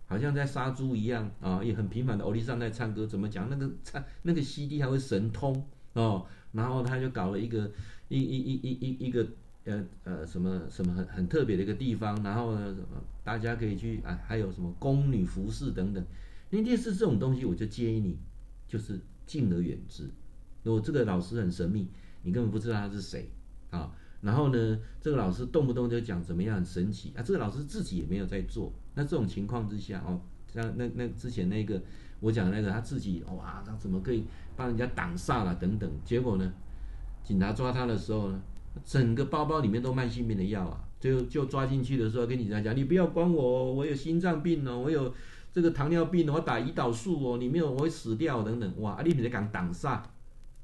[0.06, 2.24] 好像在杀猪一样啊，也很频繁的。
[2.24, 3.50] 欧丽莎在唱歌，怎么讲？
[3.50, 7.72] 那个唱那个 CD 还会神通哦，然后他就搞了一个
[8.10, 9.26] 一一一一一一个
[9.66, 12.76] 呃呃什么什么很很特别的一个地方，然后呢，
[13.24, 16.06] 大家可以去啊，还有什么宫女服饰等等。
[16.50, 18.18] 那电视这种东西，我就建议你
[18.68, 20.10] 就是敬而远之。
[20.63, 21.88] 如果这个老师很神秘，
[22.22, 23.30] 你根本不知道他是谁
[23.72, 23.92] 啊。
[24.22, 28.72] 然后呢，这个老师动不动就讲怎么样很神奇啊，这个老师自己也没有在做。
[28.95, 31.82] 那这种情况之下哦，像那那之前那个
[32.19, 34.23] 我讲那个他自己哇，他怎么可以
[34.56, 35.89] 帮人家挡煞了等等？
[36.06, 36.53] 结果呢，
[37.23, 38.41] 警察抓他的时候呢，
[38.86, 45.13] 整个包包里面都慢性病的药啊，就就抓进去的时候跟警察讲，你不要管我，我有心脏病哦，我有
[45.51, 48.82] 这个糖尿病，我打胰岛素哦，你没有我会死掉等等。
[48.82, 50.01] 哇，啊你别讲挡煞，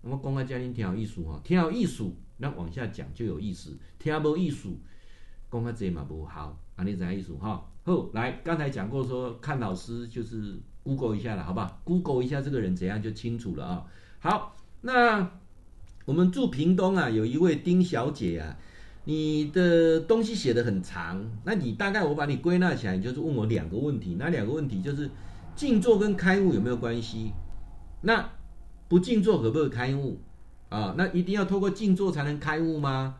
[0.01, 2.05] 我讲个家庭挺有意思哈，挺有意思。
[2.37, 4.69] 那往下讲就有意思，听无意思，
[5.51, 7.68] 讲较济嘛不好，啊你怎意思哈？
[7.83, 13.85] 好，来，刚才讲过说看老师就是 Google 一下了，好不好？Google 一下这个人怎样就清楚了啊。
[14.19, 15.31] 好，那
[16.05, 18.57] 我们住屏东啊，有一位丁小姐啊，
[19.05, 25.09] 你的东西写得很长，那你大概我把你归纳起来，就是问我两个问题，那两个问题就是
[25.55, 27.31] 静坐跟开悟有没有关系？
[28.01, 28.29] 那
[28.87, 30.19] 不静坐可不可以开悟？
[30.69, 33.15] 啊，那一定要透过静坐才能开悟吗？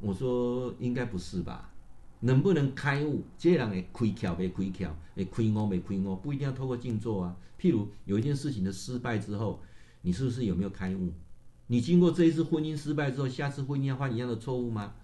[0.00, 1.67] 我说应该不是吧？
[2.20, 7.36] 能不能开悟，这人会开窍没开窍，会开悟没开悟，不一定要透过静坐啊。
[7.60, 9.60] 譬如有一件事情的失败之后，
[10.02, 11.12] 你是不是有没有开悟？
[11.66, 14.94] 你经过这一次婚姻失败之后，下次婚姻要犯一样的错误吗？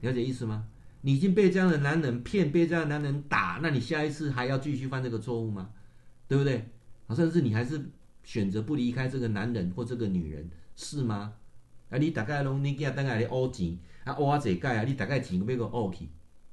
[0.00, 0.66] 了解意思吗？
[1.02, 5.70] 你已经被这样的男人骗，被这样的男人打，那你下一次还要继续犯这个错误吗？
[6.28, 6.64] 对不对？
[7.14, 7.90] 甚至你还是
[8.22, 11.34] 选择不离开这个男人或这个女人，是吗？
[11.88, 16.06] 啊，你大概拢你囝等下咧乌钱，啊乌啊侪解啊，你大概钱要个乌去。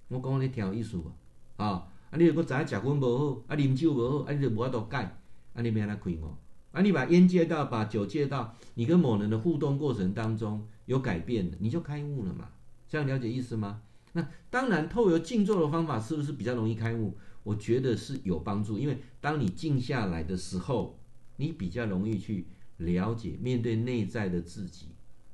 [0.09, 1.11] 我讲你听有意思无？
[1.57, 4.97] 啊，啊你如果知影食薰无好，啊啉酒无好，啊你就无法度解，
[5.53, 6.35] 啊你免安怎开悟？
[6.71, 12.49] 啊你把烟戒掉，把酒戒掉，你跟某人的互动过程当中有改变，你就开悟了嘛？
[12.87, 13.81] 这样了解意思吗？
[14.13, 17.17] 那当然，透过静坐的方法是不是比较容易开悟？
[17.43, 20.99] 我觉得是有帮助，因为当你静下来的时候，
[21.35, 24.87] 你比较容易去了解、面对内在的自己，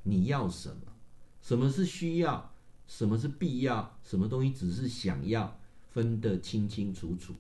[0.03, 0.93] 你要什么？
[1.41, 2.52] 什么是需要？
[2.87, 3.97] 什么是必要？
[4.03, 5.59] 什么东西只是想要？
[5.89, 7.35] 分得清清楚楚，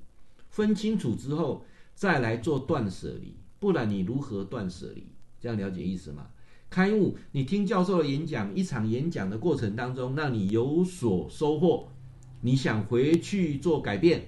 [0.47, 5.07] 分清楚之后再来做断舍离，不然你如何断舍离？
[5.41, 6.27] 这样了解意思吗？
[6.69, 11.89] 开悟，你听教授的演讲，一场演讲的过程当中，让你有所收获，
[12.41, 14.27] 你想回去做改变，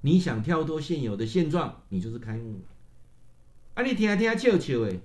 [0.00, 2.56] 你想跳脱现有的现状，你就是开悟。
[3.74, 5.00] 啊，你听啊听啊笑笑诶，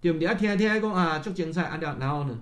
[0.00, 0.28] 对不对？
[0.28, 2.40] 啊，听啊听啊讲啊，足精彩啊，然后呢，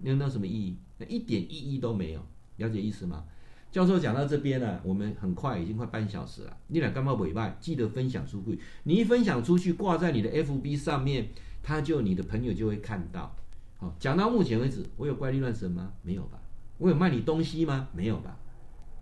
[0.00, 0.76] 你有那什么意义？
[0.98, 2.20] 那一点意义都没有，
[2.56, 3.24] 了解意思吗？
[3.70, 7.48] 教授讲到这边呢，我们很快已经快半小时了，你俩干嘛尾巴？
[7.60, 11.28] 记得分享出去，你一分享出去，挂在你的 FB 上面。
[11.62, 13.34] 他就你的朋友就会看到，
[13.78, 15.92] 好，讲到目前为止，我有怪力乱神吗？
[16.02, 16.40] 没有吧？
[16.78, 17.88] 我有卖你东西吗？
[17.92, 18.38] 没有吧？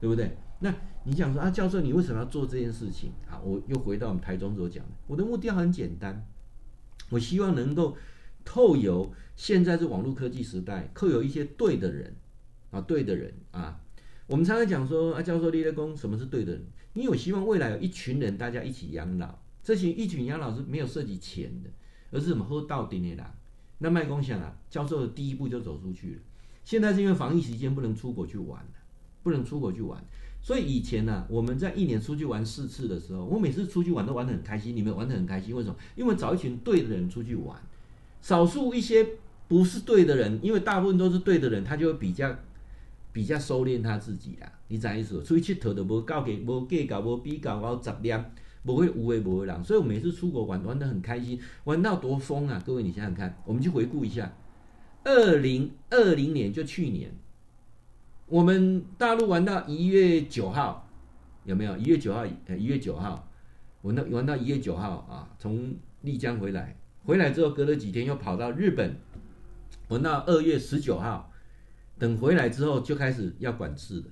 [0.01, 0.35] 对不对？
[0.61, 3.13] 那你想说啊，教授，你为什么要做这件事情？
[3.27, 6.27] 好，我又回到我们台中所讲的，我的目的很简单，
[7.11, 7.99] 我希望能够
[8.45, 12.15] 透由现在是网络科技时代，扣有一些对的人
[12.71, 13.81] 啊，对的人啊，
[14.27, 16.63] 我们常常讲说啊，教授立了功，什么是对的人？
[16.93, 21.71] 因为我希望未来有一群人，大家一起养老，这群一群养老是没有涉及钱的。
[22.11, 23.35] 而是什么喝到顶的啦？
[23.79, 26.21] 那麦公想啊，教授的第一步就走出去了。
[26.63, 28.65] 现在是因为防疫期间不能出国去玩，
[29.25, 30.01] 不能出国去玩。
[30.41, 35.57] 所以以前呢、啊，我们在一年出去玩四次的时候，我每次出去玩都玩得很开心，你们玩得很开心。
[35.57, 35.75] 为什么？
[35.97, 37.61] 因为找一群对的人出去玩，
[38.25, 39.07] 少数一些
[39.49, 42.35] 不是对的人，因为大部分都是对的人，他就会比较
[43.13, 44.51] 比较收敛他自己啦。
[44.69, 45.23] 你怎意思？
[45.23, 48.33] 出去佚佗都无搞给，无计较，无比较，无杂念。
[48.65, 52.63] 不会无为不为狼，所以我每次出国玩玩得很开心，玩到多疯啊！
[52.65, 54.33] 各位你想想看，我们去回顾一下，
[55.05, 57.13] 二零二零年就去年，
[58.25, 60.89] 我们大陆玩到一月九号，
[61.45, 61.77] 有没有？
[61.77, 63.29] 一月九号，呃，一月九号，
[63.83, 68.97] 玩到玩到一月九号啊，从丽江回来，回来之后隔了几天又跑到日本，
[69.89, 71.33] 玩到二月十九号，
[71.99, 74.07] 等回来之后就开始要管制了，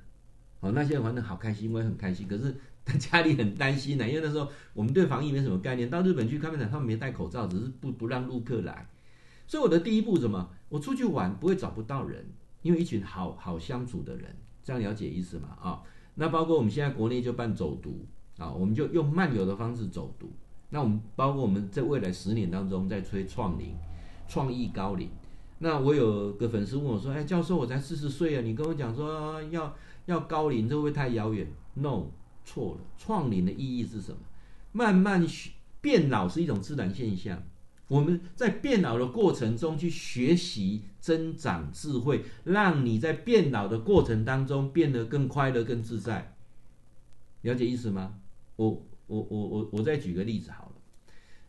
[0.61, 2.55] 哦，那些玩得好开心，我也很开心，可是。
[2.85, 5.89] 他家里很担心呢，因为那时候我们对防疫没什么概念。
[5.89, 8.89] 到日本去看片场，他们没戴口罩，只是不不让陆客来。
[9.47, 10.51] 所以我的第一步什么？
[10.69, 12.27] 我出去玩不会找不到人，
[12.63, 15.57] 因为一群好好相处的人，这样了解意思吗？
[15.63, 15.81] 啊，
[16.17, 18.05] 那包括我们现在国内就办走读
[18.37, 20.33] 啊，我们就用漫游的方式走读。
[20.73, 23.77] 那我们包括我们在未来十年当中在吹创龄、
[24.27, 25.09] 创意高龄。
[25.61, 32.07] 那我有个粉丝问我说：“哎，教授，我才四十岁啊，你跟我讲说要要高龄，这会不会太遥远？”No。
[32.45, 34.19] 错了，创龄的意义是什么？
[34.73, 37.41] 慢慢学变老是一种自然现象。
[37.87, 46.35] 我们在变老的过程中去学习、增长智慧，让你在变老的过程当中变得更快乐、更自在。
[47.43, 48.15] 了解意思吗？
[48.57, 50.62] 我、我、我、我、我再举个例子好了。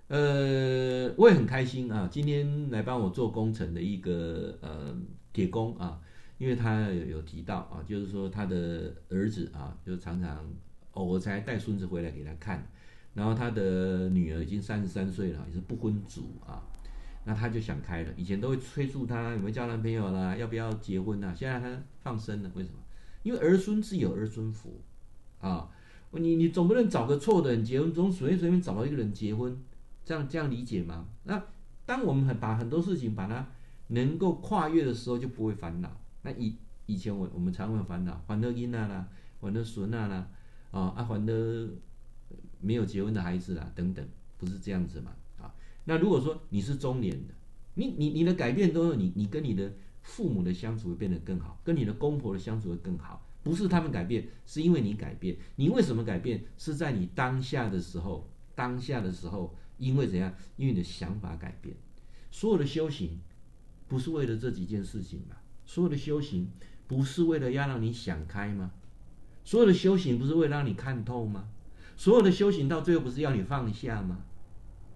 [0.08, 4.96] 呃，我也很开心啊，今天来帮我做工程的一个呃
[5.32, 6.00] 铁工啊，
[6.38, 10.46] 因为他有有提到啊，就是说他的儿子啊，就常常。
[10.96, 12.64] 哦，我才带孙子回来给他看，
[13.16, 16.62] 然后他的女儿已经三十三岁了，也是不婚族啊。
[17.26, 21.34] 那他就想开了，以前都会催促他有没有交男朋友啦，要不要结婚呐？
[21.36, 22.76] 现在他放生了，为什么？
[23.24, 24.80] 因为儿孙自有儿孙福
[25.40, 25.68] 啊。
[26.12, 29.58] 你你总不能找个错的人结婚，总随随便便找到一个人结婚，
[30.06, 31.06] 这样这样理解吗？
[31.24, 31.44] 那
[31.86, 33.48] 当我们很把很多事情把它
[33.88, 35.92] 能够跨越的时候，就不会烦恼。
[36.24, 39.08] 那以以前我我们常会烦恼，还得囡仔啦，
[39.40, 40.28] 还得孙啊啦。
[40.72, 41.70] 啊，阿环的
[42.60, 44.04] 没有结婚的孩子啦，等等，
[44.38, 45.12] 不是这样子嘛？
[45.40, 45.54] 啊，
[45.86, 47.34] 那如果说你是中年的，
[47.76, 55.38] 你你你的改变都是你你跟你的父母的相处会变得更好，跟你的公婆的相处会更好，不是他们改变，是因为你改变。
[55.58, 56.44] 你为什么改变？
[56.58, 60.34] 是在你当下的时候，当下的时候，因为怎样？
[60.56, 61.76] 因为你的想法改变。
[62.32, 63.20] 所有的修行
[63.88, 65.36] 不是为了这几件事情嘛？
[65.66, 66.50] 所有的修行
[66.88, 68.72] 不是为了要让你想开吗？
[69.44, 71.50] 所有的修行不是为了让你看透吗？
[71.96, 74.18] 所有的修行到最后不是要你放下吗？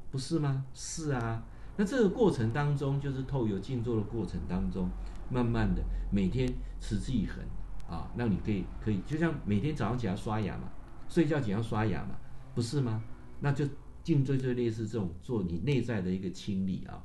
[0.10, 0.66] 不是吗？
[0.74, 1.46] 是啊，
[1.76, 4.90] 那这个过程当中，就是透由静坐的过程当中，
[5.30, 7.44] 慢慢的每天持之以恒
[7.88, 10.72] 啊，让你可以可以，就像每天早上起来刷牙嘛，
[11.08, 12.16] 睡觉前要刷牙嘛，
[12.56, 13.04] 不是吗？
[13.42, 13.66] 那就
[14.08, 17.04] 静坐就类似这种做你内在的一个清理啊。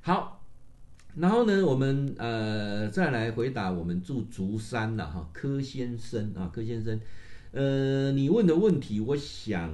[0.00, 0.42] 好，
[1.14, 6.98] 然后呢，我们呃再来回答我们住竹山的哈柯先生啊，柯先生。
[7.52, 9.70] 呃，你问的问题，我想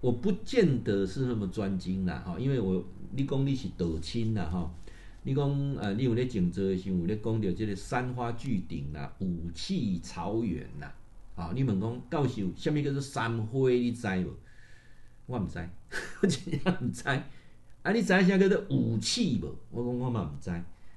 [0.00, 4.68] 我不见得是那么专精啦，哈，因为我你讲你是道亲啦，哈，
[5.22, 10.92] 你讲呃，你有咧静坐的时候，有咧讲到这个山花聚顶啦，五气朝元啦，
[11.36, 13.70] 啊，你问讲教授，什么叫做山花？
[13.70, 14.34] 你知无？
[15.30, 15.58] 我唔知，
[16.20, 17.04] 我真正唔知。
[17.08, 19.54] 啊，你知影啥叫做武器无？
[19.70, 20.50] 我讲我嘛唔知。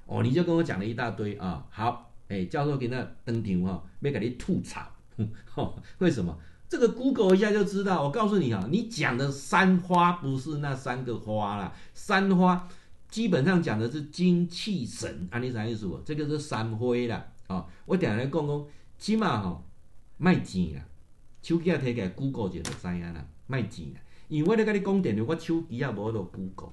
[0.07, 1.63] 哦，你就跟我讲了一大堆啊。
[1.69, 4.81] 好，诶、欸，教授给那登场哈，要给你吐槽。
[5.55, 6.35] 哦，为什么？
[6.67, 8.03] 这个 Google 一下就知道。
[8.03, 12.67] 我告诉你啊，你讲的三花不是那三个花啦，三花
[13.07, 15.27] 基本上讲的是精气神。
[15.31, 15.87] 啊，你啥意思？
[16.03, 17.27] 这个是三花啦。
[17.47, 18.65] 啊，我等下来讲讲，
[18.97, 19.63] 起码吼
[20.17, 20.81] 卖钱啦，
[21.41, 23.99] 手机啊提起来 Google 就就知影啦，卖钱啦。
[24.33, 26.71] 因为我咧跟你讲电话，我手机也无得 Google。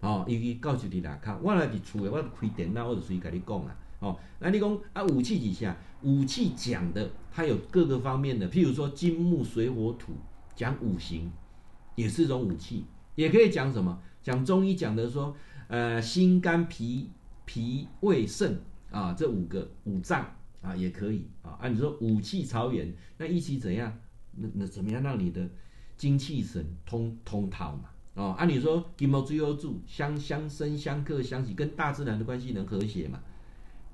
[0.00, 3.76] 哦，尤其教授伫内口，我来伫厝诶，我开电脑，我就随跟你讲啦。
[3.98, 5.76] 哦，那你讲啊，武器几下？
[6.02, 10.14] 武器讲的，它有各个方面的，譬如说金木水火土，
[10.56, 11.30] 讲五行，
[11.94, 12.86] 也是一种武器，
[13.16, 14.00] 也可以讲什么？
[14.22, 15.36] 讲中医讲的说，
[15.68, 17.10] 呃，心肝脾
[17.44, 18.58] 脾胃肾
[18.90, 20.26] 啊，这五个五脏
[20.62, 21.58] 啊，也可以啊。
[21.60, 23.94] 按、啊、你说武器朝元，那一起怎样？
[24.36, 25.48] 那那怎么样让你的
[26.04, 27.84] 精气神通通透嘛？
[28.12, 33.18] 哦，按、啊、你说金木水火土相相生相克相喜，跟大自然的关系能和谐嘛？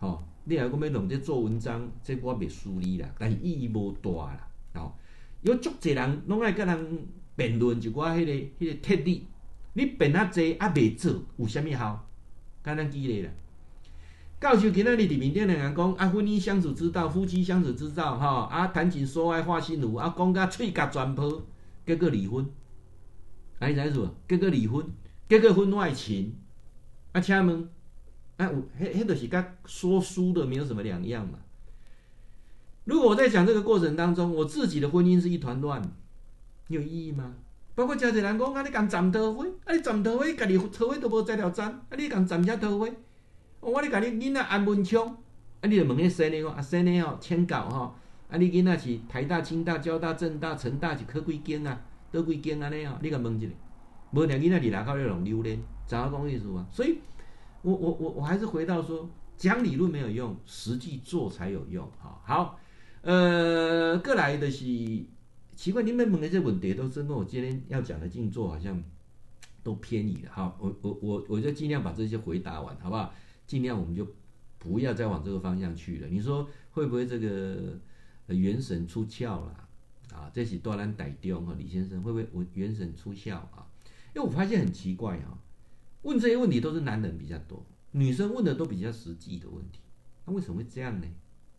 [0.01, 4.49] 哦，你还讲要弄这做文章，这我未输你啦，但是意义无大啦。
[4.75, 4.93] 哦，
[5.43, 9.29] 有足侪人拢爱跟人辩论就我迄个迄个特例，
[9.75, 12.07] 你辩啊侪啊未做，有啥物效？
[12.65, 13.31] 简单举例啦。
[14.41, 21.41] 教授今仔日伫面顶两人讲啊，婚姻相处之道，夫妻相处之道，哈啊，谈情说爱话心如啊，讲甲喙角全破，
[21.87, 22.47] 结果离婚。
[23.59, 24.09] 啊，你知影无？
[24.29, 24.87] 结果离婚，
[25.29, 26.35] 结果婚外情，
[27.13, 27.69] 啊，请问？
[28.39, 31.39] 哎，我嘿嘿，就是跟说书的没有什么两样嘛。
[32.85, 35.83] 如果我在讲这个过程当中，我自己的婚姻是一团乱，
[36.69, 37.35] 有意义吗？
[37.75, 42.89] 包括家里人讲啊，你讲斩桃花，啊你斩桃花，家己桃花都无摘了斩，啊你讲斩啥桃花？
[43.61, 45.07] 我你讲你囡仔安文昌，
[45.61, 47.95] 啊你就问那生的哦，啊生的哦，签稿哈，
[48.31, 51.81] 啊你囡仔是台大、清大、交大、政大、成大是科几间啊？
[52.11, 52.99] 都几间安尼哦？
[53.03, 53.49] 你甲问一下，
[54.13, 56.67] 无两囡仔里来靠那种榴莲，怎个讲意思啊？
[56.71, 56.99] 所以。
[57.63, 61.87] 我我我我还是回到说，讲理论没有用，实际做才有用。
[61.99, 62.59] 好，好，
[63.03, 64.65] 呃，过来的是
[65.55, 68.83] 奇怪，你们问的这问题都是跟我今天要讲的静坐好像
[69.63, 70.31] 都偏移了。
[70.33, 73.13] 好，我我我我就尽量把这些回答完，好不好？
[73.47, 74.07] 尽量我们就
[74.59, 76.09] 不要再往这个方向去了。
[76.09, 77.79] 你说会不会这个
[78.35, 79.69] 元神出窍了？
[80.13, 83.67] 啊，这是大咱台中和李先生会不会我元神出窍啊？
[84.15, 85.39] 因为我发现很奇怪啊。
[86.03, 89.81] 问这些问题都是男人比较多，女生问的都比较实际的问题。
[90.25, 91.07] 那为什么会这样呢？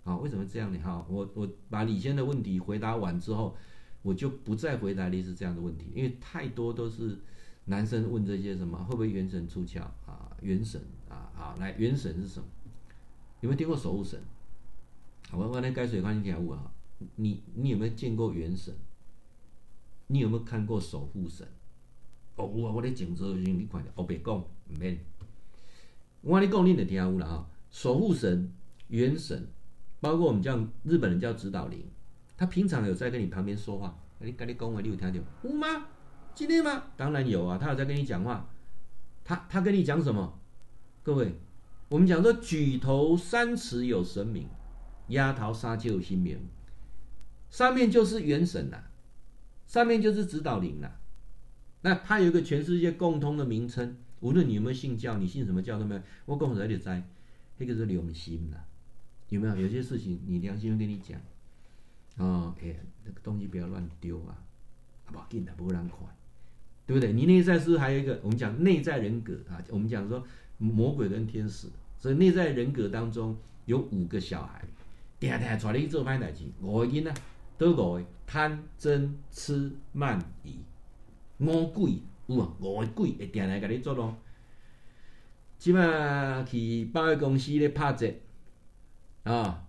[0.03, 0.79] 啊，为什么会这样呢？
[0.83, 3.55] 哈，我我把李先的问题回答完之后，
[4.01, 7.17] 我就不再回答类似这样的问题，因为太多都是
[7.65, 10.35] 男生问这些什么会不会元神出窍啊？
[10.41, 12.45] 元神啊，好，来元神是什么？
[13.41, 14.19] 有没有听过守护神？
[15.33, 16.71] 我我来改水关系条物啊，
[17.15, 18.73] 你你有没有见过元神？
[20.07, 21.47] 你有没有看过守护神？
[22.35, 24.45] 哦，有啊，我咧静坐的时候，你看着，我别讲，唔
[24.79, 24.97] 免。
[26.21, 27.49] 我跟你讲，你就听有了哈。
[27.71, 28.51] 守护神、
[28.89, 29.47] 元神，
[29.99, 31.83] 包括我们叫日本人叫指导灵，
[32.35, 33.97] 他平常有在跟你旁边说话。
[34.19, 35.19] 你跟你讲话，你有听到？
[35.43, 35.87] 有吗？
[36.35, 36.83] 今天吗？
[36.97, 38.49] 当然有啊，他有在跟你讲话。
[39.23, 40.39] 他他跟你讲什么？
[41.03, 41.33] 各位，
[41.89, 44.47] 我们讲说举头三尺有神明，
[45.11, 46.37] 压头三尺有神明。
[47.49, 48.77] 上面就是元神呐，
[49.67, 50.89] 上面就是指导灵呐。
[51.81, 56.01] 那它有一个全世界共通的名称，无论你有没有信教，你信什么教都没有。
[56.25, 57.03] 我讲实在在，
[57.57, 58.63] 那个是良心啦，
[59.29, 59.55] 有没有？
[59.55, 61.19] 有些事情你良心会跟你讲，
[62.17, 64.37] 哦，哎，那个东西不要乱丢啊，
[65.07, 66.07] 不要紧的，不会让快，
[66.85, 67.11] 对不对？
[67.11, 68.19] 你内在是不是还有一个？
[68.23, 70.25] 我们讲内在人格啊，我们讲说
[70.57, 74.63] 魔鬼跟天使，所以内在人格当中有五个小孩，
[75.21, 77.13] 定定带你去做歹代志，五个囡仔，
[77.59, 80.57] 倒五个贪嗔痴慢疑。
[81.37, 84.17] 五鬼有啊，五个鬼会定来甲你做咯。
[85.59, 88.11] 即马去百货公司咧拍折
[89.23, 89.63] 啊，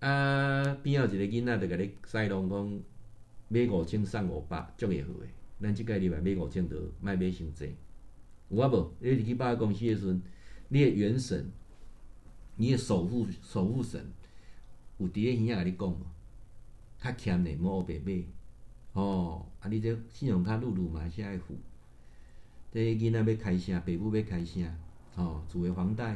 [0.00, 2.80] 啊边有一个囡仔就甲你塞拢讲
[3.48, 5.28] 买五千送五百，足会好诶。
[5.60, 7.74] 咱即个礼拜买五千多，卖买伤济。
[8.50, 8.92] 有啊无？
[9.00, 10.22] 你入去百货公司诶时阵，
[10.68, 11.50] 你诶元神，
[12.56, 14.06] 你诶守护守护神，
[14.98, 15.96] 有伫咧耳仔甲你讲无？
[17.00, 18.22] 较欠的，莫黑白买。
[18.92, 21.54] 哦，啊，你这信用卡录入嘛是爱付。
[22.72, 23.80] 这囡仔要开啥？
[23.80, 24.60] 爸母要开啥？
[25.14, 26.14] 哦，厝的房贷，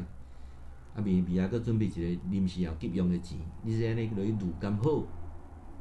[0.94, 4.90] 啊，明明啊，搁准备一个临时要急用的钱，你说安尼落去录刚好，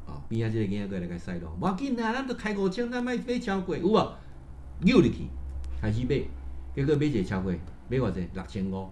[0.06, 4.14] 哦，边仔这个囡仔过来甲使咯，无要紧啊，咱都开五千，咱买买超过有无？
[4.82, 5.28] 扭入去，
[5.80, 6.24] 开始买，
[6.74, 7.52] 结果买一个超过，
[7.89, 8.28] 买偌济？
[8.34, 8.89] 六千五，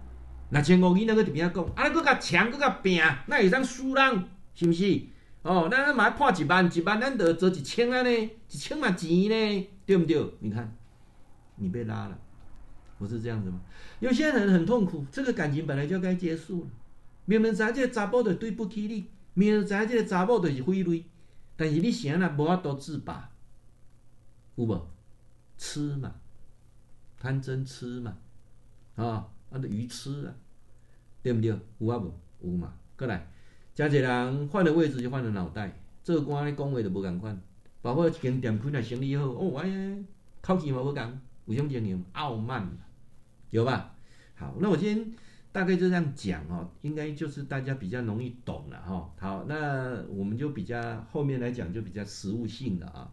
[0.50, 4.24] 六千五，囡仔搁伫边仔讲，啊，搁甲抢，搁甲拼，那会当输人，
[4.56, 5.02] 是毋是？
[5.42, 10.34] 哦，咱嘛破一万，一万咱得做一千啊呢，一千嘛钱呢，对毋对？
[10.40, 10.76] 你看，
[11.56, 12.18] 你被拉了。
[12.98, 13.62] 不是这样子吗？
[14.00, 16.68] 有些人很痛苦，这个感情本来就该结束了。
[17.26, 21.04] 明明知这个查甫就对不起你，明明知这个查某就是傀儡，
[21.56, 23.30] 但是你想啊，无法度自拔，
[24.56, 24.88] 有无？
[25.58, 26.16] 痴嘛，
[27.20, 28.18] 贪嗔痴嘛，
[28.96, 30.34] 啊、哦，那个愚痴啊，
[31.22, 31.50] 对不对？
[31.80, 32.14] 有啊无？
[32.42, 32.74] 有嘛？
[32.98, 33.28] 过来，
[33.74, 37.42] 加一个人换了位置就换了脑袋，做官咧讲话就无共款，
[37.82, 39.98] 包括一间店开了生意好，哦哎呀，
[40.42, 42.70] 口气嘛无共，有种情形傲慢。
[43.52, 43.96] 有吧？
[44.36, 45.14] 好，那我今天
[45.52, 49.12] 大概就这样讲哦，应该就是大家比较容易懂了哈。
[49.18, 53.12] 好，那我们就比较后面来讲就比较实务性的啊。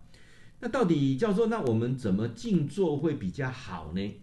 [0.60, 4.20] 那到底教授，那我们怎么静坐会比较好呢？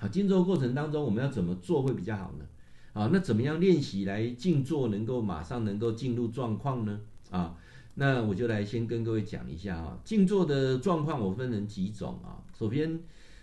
[0.00, 2.46] 好，静坐过程当中我们要怎么做会比较好呢？
[2.94, 7.00] 啊，那怎么样练习来静坐能够马上能够进入状况呢？
[7.30, 7.54] 啊，
[7.94, 12.98] 那我就来先跟各位讲一下啊，静坐的状况我分成几种啊，首先。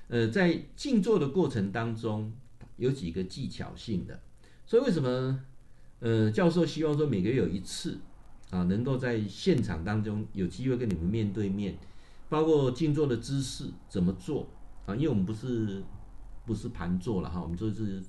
[0.10, 2.32] 呃，在静坐的过程当中，
[2.78, 4.18] 有几个技巧性的，
[4.66, 5.38] 所以为什么
[6.00, 8.00] 呃教授希望说每个月有一次
[8.50, 11.78] 啊，能够在现场当中有机会跟你们面对面，
[12.30, 14.48] 包括静坐的姿势怎么做
[14.86, 14.96] 啊？
[14.96, 15.84] 因为我们不是
[16.48, 18.02] 不是盘坐了哈，我们做的是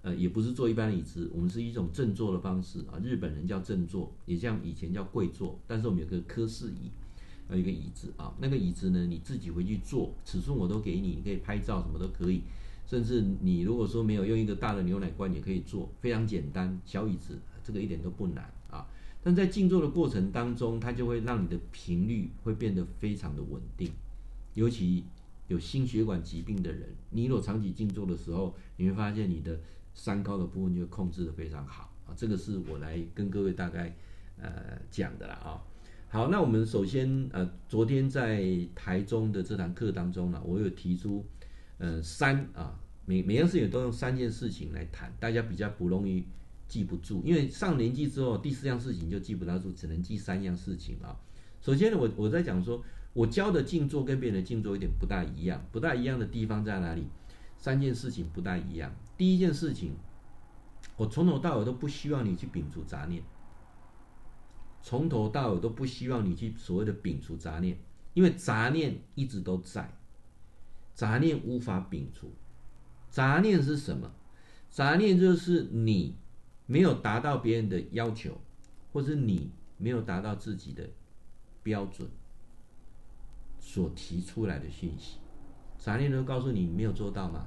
[0.00, 6.90] 呃也不是坐一般的椅子，我们是一种正坐的方式啊，日本人叫正坐，也像以前叫跪坐，但是我们有个科氏椅。
[7.50, 12.40] 有一个椅子啊，那个椅子呢，你自己回去坐，尺寸我都给你，你可以拍照，什么都可以。
[12.86, 18.86] 甚至你如果说没有用一个大的牛奶罐也可以坐，非常简单，小椅子，这个一点都不难啊。
[19.22, 23.90] 但在静坐的过程当中，它就会让你的频率会变得非常的稳定。
[24.54, 25.04] 尤其
[25.52, 29.60] 有心血管疾病的人，你若长期静坐的时候，你会发现你的
[29.94, 32.14] 三高的部分就控制得非常好啊。
[32.16, 33.94] 这个是我来跟各位大概
[34.40, 34.50] 呃
[34.90, 35.62] 讲的了啊。
[36.08, 38.42] 好，那我们首先，呃，昨天在
[38.74, 41.24] 台中的这堂课当中呢，我有提出，
[41.78, 46.24] 呃，三啊，每每样事情都用三件事情来谈，大家比较不容易
[46.68, 51.16] 记不住，因为上年纪之后，第四样事情就记不大住，只能记三样事情啊。
[51.60, 52.82] 首先呢，我我在讲说，
[53.12, 57.06] 我教的静坐跟别人的静坐有点不大一样，不大一样的地方在哪里？
[57.58, 58.94] 三件事情不大一样。
[59.16, 59.92] 第一件事情，
[60.96, 63.22] 我从头到尾都不希望你去摒除杂念。
[64.82, 67.78] 从头到尾都不希望你去所谓的摒除杂念，
[68.14, 69.94] 因为杂念一直都在，
[70.94, 72.32] 杂念无法摒除。
[73.10, 74.10] 杂念是什么？
[74.70, 76.16] 杂念就是你
[76.66, 78.40] 没有达到别人的要求，
[78.92, 80.88] 或是你没有达到自己的
[81.62, 82.08] 标准
[83.62, 85.16] 所提出来的讯息。
[85.78, 87.46] 杂念都告诉你没有做到吗？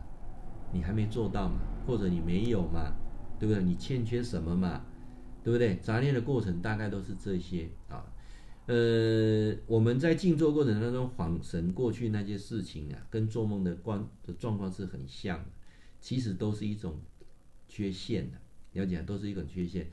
[0.73, 1.59] 你还没做到吗？
[1.85, 2.91] 或者你没有吗？
[3.37, 3.61] 对不对？
[3.61, 4.81] 你欠缺什么吗？
[5.43, 5.75] 对不对？
[5.77, 8.03] 杂念的过程大概都是这些啊，
[8.65, 15.45] 呃，我们在静坐过程当中恍神过去那些事情啊，跟做梦的关的状况是很像的，
[16.01, 16.99] 其实都是一种
[17.67, 18.37] 缺陷的，
[18.73, 19.87] 了解都是一种缺陷。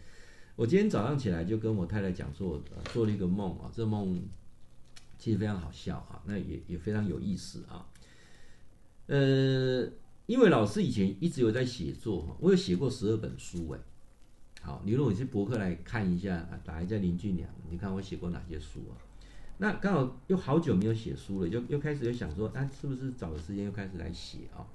[0.56, 2.62] 我今天早上起来就跟我太太讲说，
[2.92, 4.22] 做了一个梦啊，这梦
[5.22, 7.86] 其实非常好笑啊，那也也非常有意思啊，
[9.06, 9.88] 呃，
[10.26, 13.78] 因为老师以前一直有在写作哈，我有写过十二本书诶。
[14.62, 18.98] 好，你如果去博客来看一下，打一下林俊良，你看我写过哪些书啊？
[19.58, 24.66] 那刚好又好久没有写书了，又又开始又想说，啊，是不是找个时间又开始来写啊？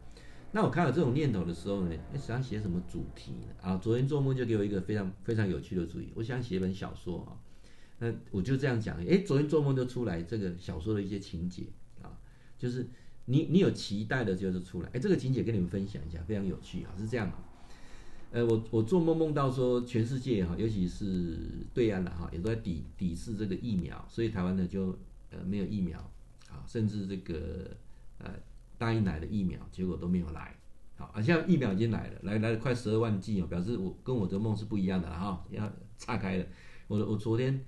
[0.54, 3.48] 那我看到这种念头的时候呢，哎，想写什么主题呢？
[3.62, 7.36] 啊，昨天做梦就给我一个非常非常有趣的主意，我想写一本小说啊。
[8.00, 11.64] 那我就这样讲，哎，昨天做梦就出来这个小说的一些情节
[12.02, 12.12] 啊，
[12.58, 12.88] 就是
[13.26, 17.32] 你你有期待的就是出来，哎，这个情节跟你们分享一下，非常有趣啊，是这样。
[18.30, 21.39] 呃，我我做梦梦到说，全世界哈，尤其是
[21.74, 24.88] 对岸的哈，也都在抵抵制这个疫苗，所以台湾呢就
[25.32, 25.98] 呃没有疫苗，
[26.50, 27.72] 啊，甚至这个
[28.18, 28.30] 呃
[28.78, 30.54] 答应来的疫苗，结果都没有来，
[30.98, 36.45] 好，啊，现在疫苗已经来了，来来了快十二万剂哦，表示我跟我的梦是不一样的了哈，要岔开了。
[36.89, 37.64] 我我昨天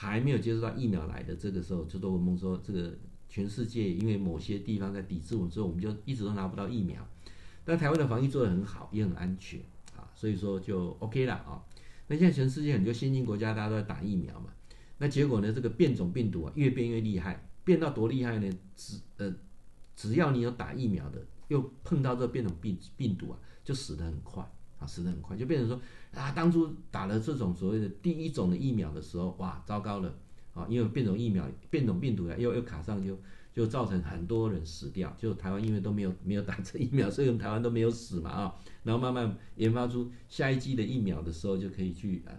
[0.00, 2.90] 还没有接触到疫苗来的这个时候，就做个梦说这个
[3.28, 7.06] 全世界因为某些地方在抵制我们，所以我们就一直都拿不到疫苗。
[7.66, 9.60] 但台湾的防疫做得很好，也很安全
[9.94, 11.62] 啊，所以说就 OK 了啊。
[12.08, 14.46] 那现在全世界很多先进国家大家都在打疫苗嘛，
[14.96, 18.50] 那结果呢，这个变种病毒啊越变越厉害，变到多厉害呢？
[18.74, 19.34] 只呃
[19.94, 24.42] 只要你有打疫苗的，又碰到这个变种病病毒啊，就死得很快
[24.78, 25.78] 啊，死得很快，就变成说
[26.14, 30.14] 啊，当初打了这种所谓的第一种的疫苗的时候，哇，糟糕了
[30.54, 33.18] 啊，因为变种疫苗变种病毒啊又又卡上就。
[33.52, 38.54] 就造成很多人死掉，就台湾因为都没有没有打这疫苗，所以我们台湾都没有死嘛啊，
[38.84, 42.32] 然后慢慢研发出下一季的疫苗的时候，就可以去呃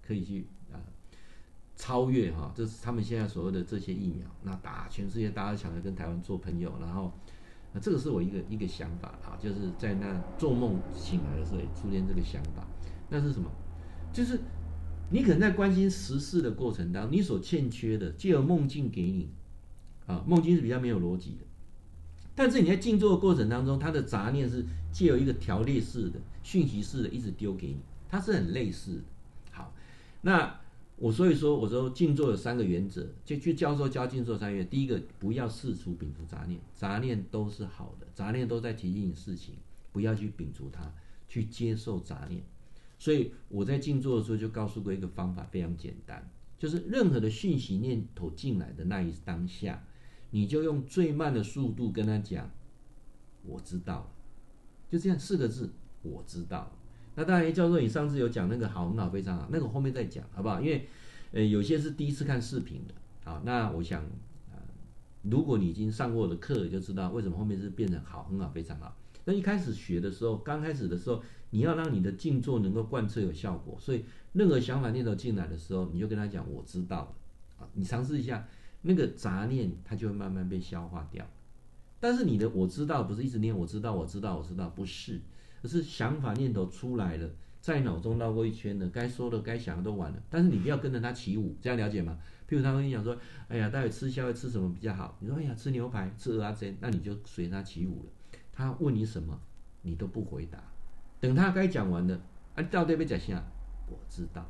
[0.00, 0.80] 可以去啊、呃、
[1.74, 7.12] 超越哈，这是他们现在所谓的这些疫苗，那打全世界大家都想着跟台湾做朋友，然后
[7.82, 12.64] 这个是我一个一个想法啊，就是在那做梦醒来的时候也出现这个想法，
[13.08, 13.50] 那是什么？
[14.12, 14.40] 就是
[15.10, 19.28] 你可能在关心时事的过程当中，你所欠缺的，借由梦境给你。
[20.06, 21.44] 啊，梦境是比较没有逻辑的，
[22.32, 29.02] 但是你在静坐的过程当中，它的杂念是借由一个条列式的、讯息式的，一直丢给你，它是很类似的。
[29.50, 29.74] 好，
[30.20, 30.60] 那
[30.94, 34.70] 我所以说，我说静坐有三个原则，就去教授教静坐三个原则。
[34.70, 39.56] 第一个，不要试图摒除杂念，杂念都是好的，杂念都在提醒你事情，
[39.90, 40.88] 不要去摒除它，
[41.26, 42.40] 去接受杂念。
[42.98, 46.28] 所以我在静坐的时候就告诉过一个方法，非常简单，
[46.58, 49.82] 就是任何的讯息念头进来的那一当下。
[50.30, 52.50] 你就用最慢的速度跟他讲，
[53.44, 54.06] 我知道了，
[54.90, 55.70] 就这样四个字，
[56.02, 56.72] 我知道了。
[57.14, 60.60] 那当然，教授，你上次有讲那个好，很好，非常好，那个后面再讲，好不好？
[60.60, 60.86] 因为，
[61.32, 62.94] 呃，有些是第一次看视频的，
[63.24, 64.02] 好，那我想，
[64.50, 64.58] 呃，
[65.22, 68.94] 如果你已经上过我的课，就知道为什么后面是变成好，很好，非常好。
[69.26, 77.00] 那一开始学的时候，刚开始的时候，你要让你的静坐能够贯彻有效果，所以任何想法念头进来的时候，你就跟他讲，我知道
[77.58, 78.48] 了，啊，你尝试一下。
[78.82, 81.26] 那个杂念，它就会慢慢被消化掉。
[81.98, 85.20] 但是你的我知道不是一直念我知道我知道我知道，不是，
[85.62, 87.28] 而是想法念头出来了，
[87.60, 90.22] 在脑中绕过一圈了，该说的该想的都完了。
[90.30, 92.16] 但是你不要跟着他起舞，这样了解吗？
[92.48, 93.16] 譬如他跟你讲说，
[93.48, 95.16] 哎呀，待会吃宵夜吃什么比较好？
[95.18, 98.12] 你说哎呀，吃牛排吃蚵仔煎，那你就随他起舞了。
[98.56, 99.38] 他问你什么，
[99.82, 100.58] 你都不回答。
[101.20, 102.18] 等他该讲完了，
[102.54, 103.44] 啊，到底要讲啥？
[103.86, 104.44] 我知道。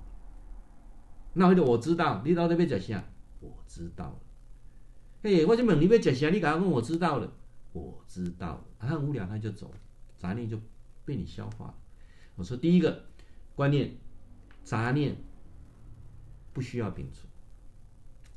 [1.35, 3.05] 那回头我知道，你到底要讲啥？
[3.41, 4.21] 我知道了。
[5.23, 6.31] 嘿，我就问你要讲啥？
[6.31, 7.33] 你刚刚问我知道了，
[7.73, 8.65] 我知道了。
[8.79, 9.77] 他很无聊，他就走了，
[10.17, 10.57] 杂念就
[11.05, 11.75] 被你消化了。
[12.37, 13.05] 我说第一个
[13.57, 13.97] 观念，
[14.63, 15.17] 杂念
[16.53, 17.27] 不需要摒除。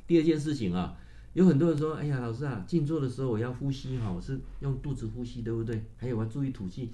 [0.08, 0.98] 第二件事情啊，
[1.34, 5.84] 有很多人说，哎呀，老师啊，静坐的时候我要呼吸哈，我是用肚子呼吸，对不对？
[5.98, 6.92] 还有我要注意吐气，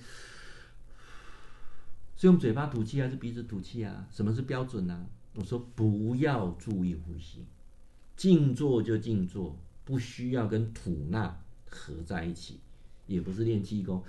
[2.15, 4.07] 是用嘴巴吐气还是鼻子吐气啊？
[4.11, 5.05] 什么是标准呢、啊？
[5.35, 7.45] 我说不要注意呼吸，
[8.15, 9.57] 静坐就静坐。
[9.85, 12.59] 不需要跟吐纳合在一起，
[13.05, 14.03] 也不是练气功。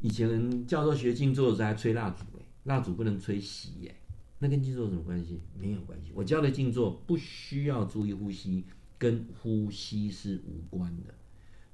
[0.00, 2.24] 以前教授学静坐的时候还吹蜡烛，
[2.64, 3.94] 蜡烛不能吹熄，哎，
[4.42, 5.38] 那跟静坐有什么关系？
[5.58, 6.10] 没有关系。
[6.14, 8.64] 我教的静坐不需要注意呼吸，
[8.98, 11.14] 跟呼吸是无关的。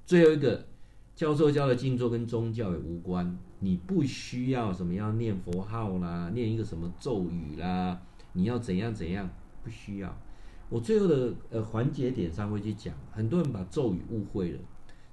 [0.05, 0.67] 最后一个，
[1.15, 8.01] 教授教的静坐跟宗教也无关，你不需要什么要念佛号啦，念一个什么咒语啦，
[8.33, 9.29] 你要怎样怎样，
[9.63, 10.21] 不需要。
[10.69, 14.59] 我最后的呃环节点上会去讲，很多人把咒语误会了。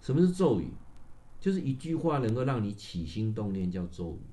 [0.00, 0.72] 什么是咒语？
[1.40, 4.26] 就是一句话能够让你起心动念叫咒语，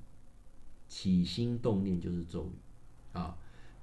[0.88, 2.58] 起心动念就是咒语
[3.12, 3.36] 啊。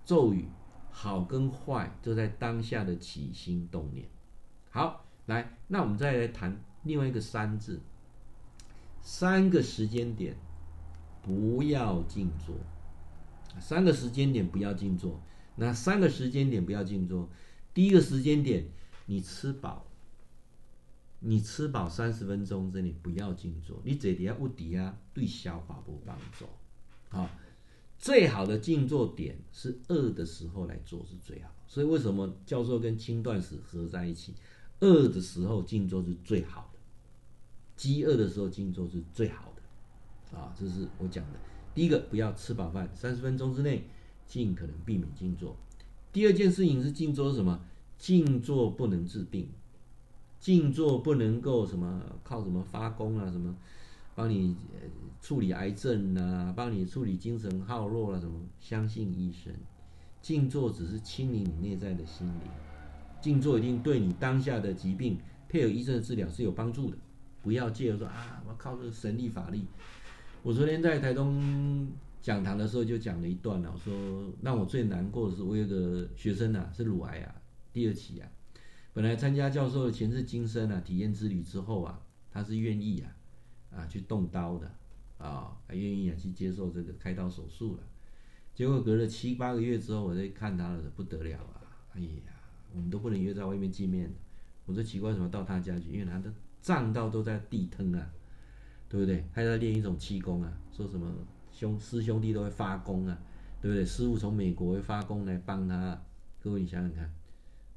[0.05, 0.47] 咒语
[0.89, 4.07] 好跟坏就在当下的起心动念。
[4.71, 7.79] 好，来，那我们再来谈另外一个三字，
[9.01, 10.35] 三个时间点
[11.21, 12.55] 不要静坐，
[13.59, 15.21] 三个时间点不要静坐。
[15.55, 17.29] 那三个时间点不要静坐。
[17.73, 18.65] 第一个时间点，
[19.05, 19.85] 你吃饱，
[21.19, 23.79] 你吃饱三十分钟之内不要静坐。
[23.83, 26.45] 你这底下物底下对消化不帮助。
[27.09, 27.29] 好，
[27.99, 31.51] 最好的静坐点是饿的时候来做是最好。
[31.67, 34.33] 所以为什么教授跟轻断食合在一起？
[34.79, 36.79] 饿的时候静坐是最好的，
[37.75, 40.37] 饥饿的时候静坐是最好的。
[40.37, 41.39] 啊，这是我讲的。
[41.75, 43.83] 第一个，不要吃饱饭三十分钟之内。
[44.29, 45.57] 尽可能避免静坐。
[46.13, 47.59] 第二件事情是静坐是什么？
[47.97, 49.49] 静坐不能治病，
[50.39, 53.55] 静坐不能够什么靠什么发功啊，什么
[54.13, 54.55] 帮你
[55.21, 58.39] 处理癌症啊，帮你处理精神耗弱啊，什么？
[58.59, 59.53] 相信医生，
[60.21, 62.51] 静坐只是清理你内在的心灵。
[63.21, 65.17] 静坐一定对你当下的疾病
[65.47, 66.97] 配合医生的治疗是有帮助的。
[67.41, 69.65] 不要借着说啊，我靠这个神力法力。
[70.43, 71.87] 我昨天在台东。
[72.21, 77.33] 讲堂的时候就讲了一段了，我说让我最难过的是，我有个学生啊，是乳癌啊，
[77.71, 78.27] 第二期啊，
[78.91, 81.97] 本来参加教授的前世今生啊，体验之旅之后啊，
[82.29, 83.15] 他是愿意啊
[83.77, 84.69] 啊去动刀的
[85.19, 87.83] 啊，还愿意啊去接受这个开刀手术了。
[88.55, 91.61] 结果隔了七八个月之后，我再看他了，不得了啊！
[91.93, 92.33] 哎呀，
[92.73, 94.11] 我们都不能约在外面见面。
[94.65, 95.91] 我说奇怪，什么到他家去？
[95.91, 98.11] 因为他的站道都在地腾啊，
[98.89, 99.23] 对不对？
[99.33, 101.13] 他在练一种气功啊，说什么
[101.53, 103.17] 兄师兄弟都会发功啊，
[103.61, 103.85] 对不对？
[103.85, 106.01] 师傅从美国会发功来帮他。
[106.41, 107.13] 各位你想想看，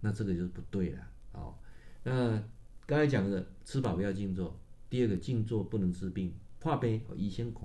[0.01, 1.03] 那这个就是不对了。
[1.33, 1.59] 好，
[2.05, 2.41] 那
[2.87, 4.57] 刚才讲的吃饱不要静坐，
[4.89, 6.33] 第二个静坐不能治病，
[6.63, 7.65] 破病互医生看。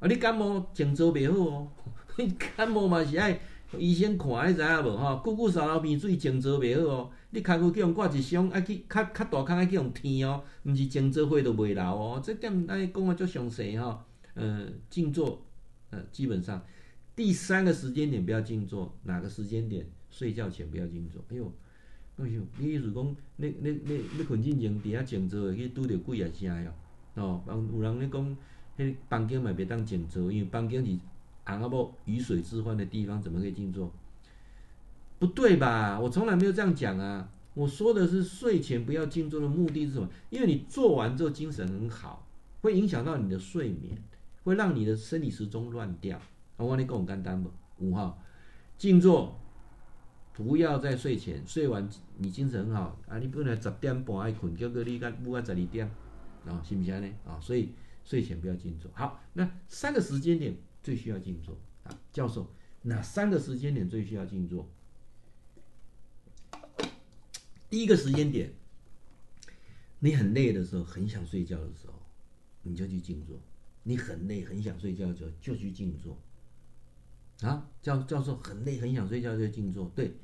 [0.00, 1.68] 啊，你感冒静坐袂好哦，
[2.56, 3.38] 感冒嘛是爱
[3.78, 5.20] 医生看，你知影无吼？
[5.24, 7.10] 久久烧流鼻水静坐袂好哦。
[7.30, 12.20] 你开过去用挂一箱，爱去较较大坑爱去用天哦，毋是静坐会都袂流哦。
[12.24, 14.00] 这点咱讲啊足详细吼。
[14.34, 15.40] 呃，静坐，
[15.90, 16.60] 呃，基本上
[17.14, 19.86] 第三个时间点不要静坐，哪个时间点？
[20.10, 21.22] 睡觉前不要静坐。
[21.28, 21.52] 哎呦，
[22.18, 26.72] 哎呦，你意思讲，你你你你困进前伫遐静坐会去拄着鬼啊声哟？
[27.14, 27.40] 哦，
[27.72, 28.36] 有人咧讲，
[28.76, 30.90] 迄房间嘛别当静坐，因为房间是
[31.44, 33.90] 红阿某鱼水之欢的地方，怎么可以静坐？
[35.18, 35.98] 不对吧？
[35.98, 37.28] 我从来没有这样讲啊！
[37.54, 40.08] 我说的是睡前不要静坐的目的是什么？
[40.28, 42.26] 因为你做完之后精神很好，
[42.62, 43.96] 会影响到你的睡眠，
[44.42, 46.20] 会让你的生理时钟乱掉。
[46.56, 47.50] 我跟你讲简单不？
[47.78, 48.20] 五号
[48.76, 49.38] 静坐，
[50.32, 51.88] 不要在睡前睡完，
[52.18, 53.18] 你精神很好啊！
[53.18, 55.88] 你本来十点半爱困，结果你干不到十二点，
[56.46, 57.08] 啊，行不行呢？
[57.26, 57.70] 啊，所以
[58.04, 58.90] 睡前不要静坐。
[58.94, 61.98] 好，那三个时间点最需要静坐啊？
[62.12, 62.50] 教授，
[62.82, 64.68] 哪三个时间点最需要静坐？
[67.70, 68.52] 第一个时间点，
[69.98, 71.94] 你很累的时候，很想睡觉的时候，
[72.62, 73.40] 你就去静坐。
[73.82, 76.16] 你很累，很想睡觉的时候，就去静坐。
[77.40, 79.90] 啊，教教授很累，很想睡觉就静坐。
[79.94, 80.14] 对，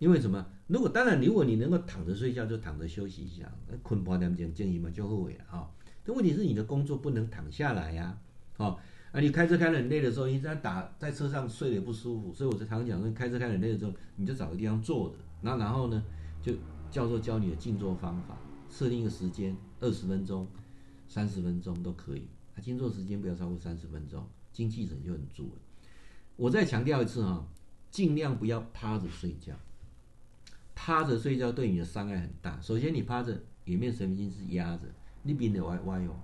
[0.00, 0.44] 因为什么？
[0.66, 3.48] 如果当然，如果你能够躺着睡觉，就躺着休息一下，
[3.84, 5.70] 困八点钟建议嘛就后悔了啊。
[6.04, 8.18] 但问题是你的工作不能躺下来呀。
[8.56, 8.76] 哦，
[9.12, 16.02] 啊，你开车开得很累的时候，你在打在车上睡得也不舒服，所以我在常讲说，开车开得很累的时候，你就找个地方坐着，那然后呢，
[16.42, 16.52] 就。
[16.90, 18.36] 教授教你的静坐方法，
[18.68, 20.44] 设定一个时间，二十分钟、
[21.06, 22.26] 三十分钟都可以。
[22.56, 25.52] 啊，静坐时间不要超过三十分钟，精气神就很足了。
[26.34, 27.46] 我再强调一次哈，
[27.92, 29.54] 尽量不要趴着睡觉。
[30.82, 32.58] 趴着睡觉对你的伤害很大。
[32.62, 34.84] 首先，你趴着，颜面神经是压着，
[35.22, 36.16] 你边的歪歪哦。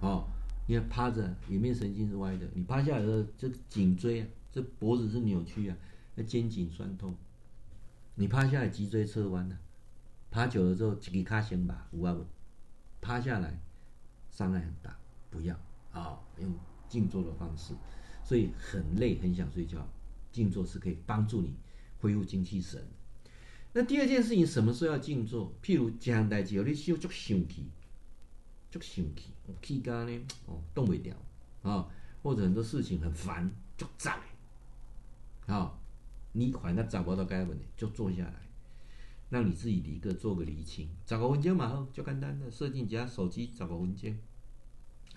[0.00, 0.28] 哦，
[0.66, 5.76] 你看趴着，颜面神经是歪的，你趴下来的时候，这颈椎啊，这脖子是扭曲啊，
[6.16, 7.14] 那肩颈酸痛。
[8.16, 9.56] 你趴下来，脊椎侧弯了。
[10.32, 12.26] 趴久了之后，脊卡先吧，五啊五，
[13.00, 13.56] 趴下来，
[14.32, 14.98] 伤害很大，
[15.30, 15.56] 不要
[15.92, 16.52] 啊、用
[16.88, 17.72] 静坐的方式，
[18.24, 19.86] 所以很累，很想睡觉，
[20.32, 21.54] 静坐是可以帮助你
[22.00, 22.84] 恢复精气神。
[23.72, 25.52] 那第二件事情，什么时候要静坐？
[25.62, 27.66] 譬如这样代志，你就足生气，
[28.70, 29.30] 足生气，
[29.62, 30.26] 气干呢？
[30.46, 31.14] 哦，动不了
[31.62, 31.90] 啊、哦，
[32.22, 34.18] 或者很多事情很烦，就站，
[35.46, 35.78] 啊、哦，
[36.32, 38.34] 你反正找不到该问题，就坐下来。
[39.28, 44.16] 让你自己一个做个厘清，找个文件嘛好，就简单的设定一下手机，十五分钟，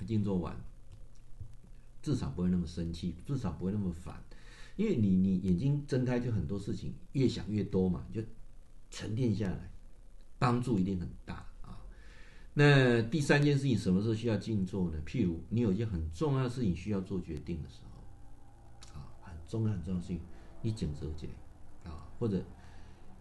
[0.06, 0.56] 静坐完，
[2.04, 4.24] 至少不会那么生气，至少不会那么烦，
[4.76, 8.22] 因为你你眼睛睁开就很多事情，越想越多嘛，就
[8.94, 9.72] 沉淀下来，
[10.38, 11.34] 帮助一定很大
[11.64, 11.82] 啊。
[12.54, 15.00] 那第三件事情，什么时候需要静坐呢？
[15.04, 20.20] 譬如你有一件很重要的事情需要做决定的时候，啊，很重要很重要的事情，
[20.62, 21.28] 你静坐一下
[21.90, 22.40] 啊，或者。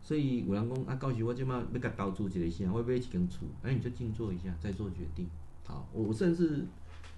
[0.04, 5.28] 所以有人讲啊，告诉我即马要甲投资一个啥，我买一间厝，哎，你就静坐一下，再做决定。
[5.64, 6.66] 好，我甚至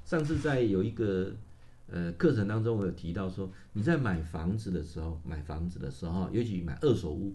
[0.05, 1.35] 上次在有一个
[1.87, 7.35] 呃课程当中，我有提到说，你在买房子的时候，买房子的时候，尤其买二手屋，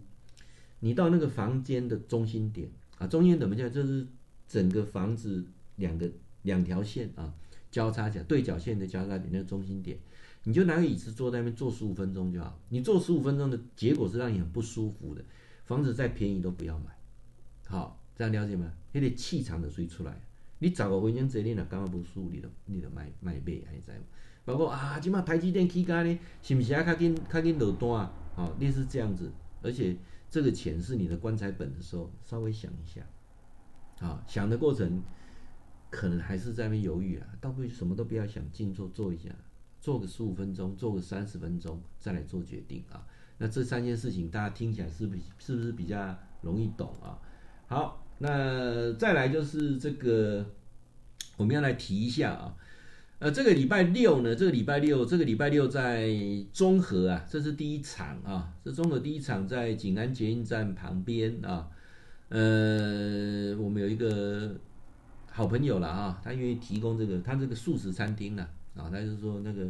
[0.79, 3.71] 你到那个房间的中心点啊，中心点怎么讲？
[3.71, 4.05] 就是
[4.47, 6.09] 整个房子两个
[6.43, 7.33] 两条线啊
[7.71, 9.97] 交叉起来，对角线的交叉点那个中心点。
[10.45, 12.57] 你就拿个椅子坐在那边坐十五分钟就好。
[12.69, 15.21] 你坐十五分钟的结果是让你很不舒服的。
[15.65, 16.85] 房子再便宜都不要买。
[17.67, 18.71] 好，这样了解吗？
[18.93, 20.19] 那个气场的水出来。
[20.59, 23.99] 你十五分钟坐，你若感觉不舒服，你就你就买买买，还在。
[24.45, 26.83] 包括啊，今嘛台积电起价呢，是不是啊？
[26.83, 28.11] 较紧较紧落单啊？
[28.35, 29.29] 好，类似这样子。
[29.61, 29.95] 而且
[30.29, 33.01] 这个钱是你的棺材本的时候，稍微想一下。
[34.05, 35.01] 啊，想的过程
[35.89, 39.29] 可能还是在那犹豫啊，倒不如什么都不要想，静坐坐一下。
[39.81, 43.07] 做个十五分钟，做个三十分钟，再来做决定啊。
[43.37, 47.17] 那这三件事情，大家听起来是不是是不是比较容易懂啊？
[47.67, 50.45] 好，那再来就是这个，
[51.37, 52.55] 我们要来提一下啊。
[53.19, 56.09] 呃，这个礼拜六呢，这个礼拜六，这个礼拜六在
[56.53, 61.67] 中和啊，这是第一场啊，这中和第一场在景安捷运站旁边啊。
[62.29, 64.55] 呃，我们有一个
[65.29, 68.47] 好朋友了啊，他愿意提供这个，他这个素食餐厅呢，
[68.77, 69.69] 啊，他就说那个，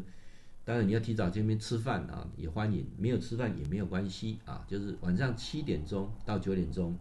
[0.63, 6.95] 当然你要提早见面吃饭啊，也欢迎，没有吃饭也没有关系啊，就是晚上七点钟到九点钟，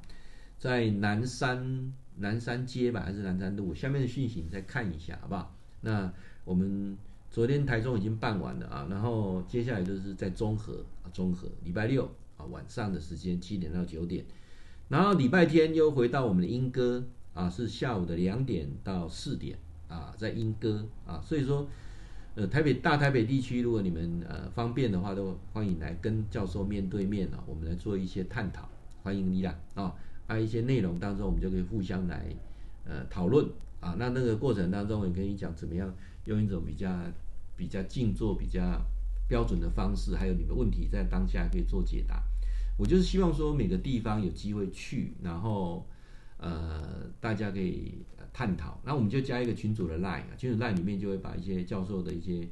[0.59, 5.55] 在南山南山街吧，还是南山路下面的讯息你再看一下，好不好？
[5.81, 6.13] 那
[6.49, 6.97] 我们
[7.31, 12.05] 昨天台中已经办完了啊，然后接下来就是在中和啊，中和礼拜六
[12.39, 14.25] 啊晚上的时间七点到九点。
[14.89, 21.69] 然后礼拜天又回到我们的莺歌啊，是下午的两点到四点啊，在莺歌啊，所以说，
[22.35, 28.67] 呃，台北大台北地区，如果你们呃方便的话，都欢迎来跟教授面对面啊，我们来做一些探讨，
[29.03, 29.95] 欢迎你啦啊，
[30.27, 32.25] 啊一些内容当中，我们就可以互相来
[32.87, 33.47] 呃讨论
[33.81, 35.95] 啊，那那个过程当中，我跟你讲怎么样
[36.29, 36.95] 用一种比较
[37.57, 38.81] 比较静坐、比较
[39.27, 42.23] 标准的方式，还有你的问题在当下可以做解答。
[42.77, 45.85] 我就是希望说每个地方有机会去，然后
[46.37, 47.95] 呃大家可以
[48.33, 48.79] 探讨。
[48.85, 52.47] 那我们就加一个群组的 line，群组 line 里面就会把一些教授的一些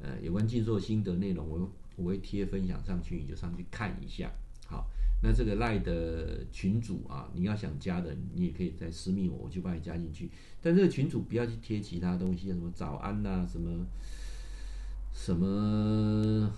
[0.00, 4.30] 呃有关静坐心得内容，我我会贴分享上去，你就上去看一下。
[4.66, 4.88] 好，
[5.22, 10.30] 那这个赖的群主啊，你要想加的，你也可以再私密我，我就把你加进去。
[10.62, 13.86] 但这个群主不要去贴其他东西，什么早安呐、啊，什么
[15.12, 16.50] 什么。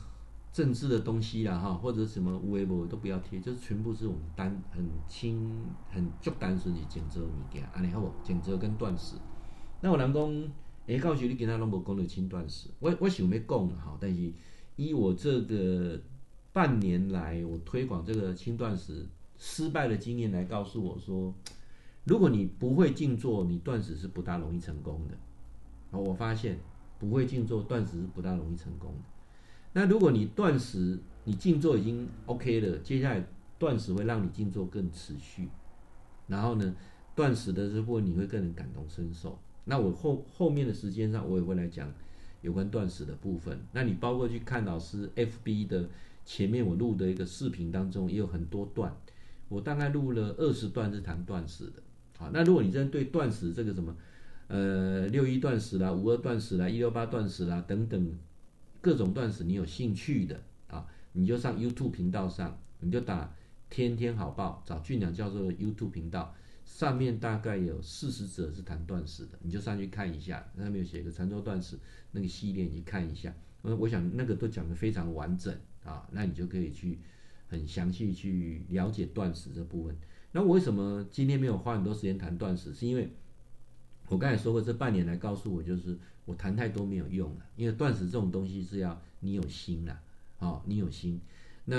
[0.51, 5.53] 政治的东西啦，哈，或者什么微博都不要贴，就是全部是我们单很轻
[5.89, 8.11] 很足单纯的静坐物件，安尼好不？
[8.25, 9.15] 静坐跟断食。
[9.83, 10.49] 那我人讲，
[10.87, 14.33] 诶，教授你跟他拢无讲到轻断食，我我想要讲哈，但是
[14.75, 16.01] 以我这个
[16.59, 19.07] 半年来我推广这个轻断食
[19.39, 21.33] 失败的经验来告诉我说，
[22.03, 25.15] 如果你不会静坐，你断食是不大容易成功的。
[25.93, 26.59] 好，我发现
[26.99, 29.05] 不会静坐断食是不大容易成功的。
[29.73, 33.25] 那如果你断食，你静坐已经 OK 了，接下来
[33.57, 35.49] 断食会让你静坐更持续，
[36.27, 36.75] 然后呢，
[37.15, 39.39] 断食的时候你会更能感同身受。
[39.65, 41.89] 那我后后面的时间上，我也会来讲
[42.41, 43.61] 有关断食的部分。
[43.71, 45.89] 那你包括去看老师 FB 的
[46.29, 48.95] 前面我录的一个视频当中，也有很多段，
[49.49, 51.83] 我大概录了二十段是谈断食的。
[52.19, 53.97] 好，那如果你真的对断食这个什么，
[54.49, 58.15] 呃，六一断食啦，五二断食啦，一六八断食啦等等。
[58.83, 63.35] 各种断食你有兴趣的啊，你就上 YouTube 频道上，你就打
[63.71, 66.35] “天天好报”，找俊良教授的 YouTube 频道，
[66.67, 71.79] 上面大概有四十则是谈断食的，你就上去看一下，上面有写一个禅坐断食
[72.13, 73.35] 那个系列，你看一下。
[73.63, 75.53] 我我想那个都讲的非常完整
[75.89, 76.99] 啊，那你就可以去
[77.49, 79.97] 很详细去了解断食这部分。
[80.33, 82.75] 那我为什么今天没有花很多时间谈断食？
[82.75, 83.11] 是因为
[84.09, 85.99] 我刚才说过，这半年来告诉我就是。
[86.29, 89.99] 我谈太多没有用了，因为断食这种东西是要你有心了
[90.39, 91.19] 啊，你有心。
[91.65, 91.75] 那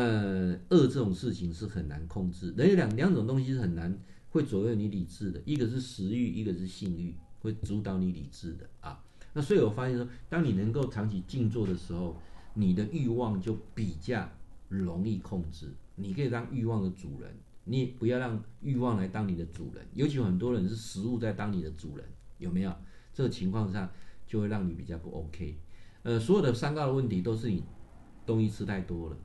[0.70, 3.96] 饿这种事情是很难控制，人有两两种东西是很难
[4.32, 9.00] 会左右你理智的，一个是食欲，一个是性欲，会主导你理智的啊。
[9.34, 12.20] 那所以我发现说，当你能够长期静坐的时候，
[12.54, 14.30] 你的欲望就比较
[14.68, 17.34] 容易控制，你可以当欲望的主人，
[17.64, 19.86] 你也不要让欲望来当你的主人。
[19.94, 22.06] 尤其很多人是食物在当你的主人，
[22.38, 22.74] 有没有？
[23.14, 23.92] 这个情况下。
[24.30, 25.58] 就会让你比较不 OK，
[26.04, 27.64] 呃，所有的三高的问题都是你
[28.28, 29.18] 东西吃太多了，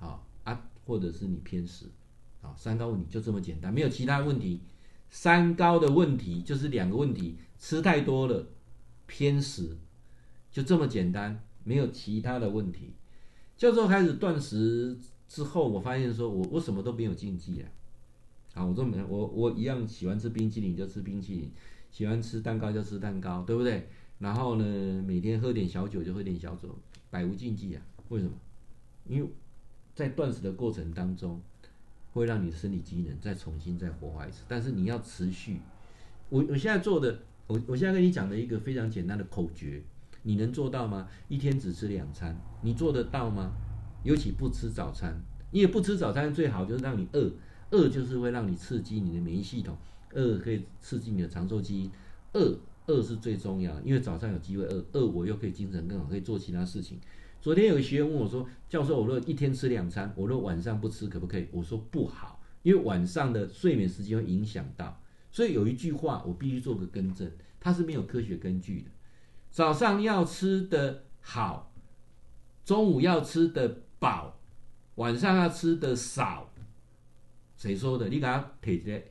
[0.00, 1.86] 好啊，或者是你偏食，
[2.42, 4.60] 啊，三高问题就这么简单，没有其他问题。
[5.08, 8.44] 三高的问题就是两个问题：吃太多了，
[9.06, 9.78] 偏食，
[10.50, 12.92] 就这么简单，没有其他的问题。
[13.56, 14.96] 教授开始断食
[15.28, 17.68] 之后，我发现说我我什么都没有禁忌啊，
[18.54, 21.50] 啊，我说没我我一样喜欢吃冰淇淋就吃冰淇淋，
[21.90, 23.88] 喜欢吃蛋糕就吃蛋糕，对不对？
[24.20, 26.68] 然后呢，每天喝点小酒就喝点小酒，
[27.10, 27.82] 百无禁忌啊。
[28.10, 28.32] 为什么？
[29.08, 29.28] 因为
[29.94, 31.40] 在断食的过程当中，
[32.12, 34.44] 会让你的身体机能再重新再活化一次。
[34.46, 35.58] 但是你要持续。
[36.28, 39.82] 我我现在做的，我我现在跟你讲的一个非常简单的口诀，
[40.26, 41.08] 你能做到吗？
[41.28, 43.52] 一天只吃两餐，你做得到吗？
[44.02, 45.16] 尤其不吃早餐，
[45.52, 47.32] 因为不吃早餐最好就是让你饿，
[47.70, 49.76] 饿就是会让你刺激你的免疫系统，
[50.14, 51.90] 饿可以刺激你的长寿基因，
[52.34, 52.58] 饿。
[52.88, 57.00] 饿是最重要的，因为早上有机会饿，饿我又可以精神更好，可以做其他事情。
[57.40, 65.02] 昨天有个学员问我说：“教授，我若一天吃两餐，我若晚上不吃可不可以？”我说不好，因为晚上的睡眠时间会影响到。
[65.32, 68.90] 所以有一句话我必须做个更正，它是没有科学根据的。
[69.56, 71.72] 早上要吃得好，
[72.62, 74.38] 中午要吃得饱，
[74.96, 76.52] 晚上要吃得少。
[77.56, 78.10] 谁说的？
[78.10, 79.02] 你给他提一个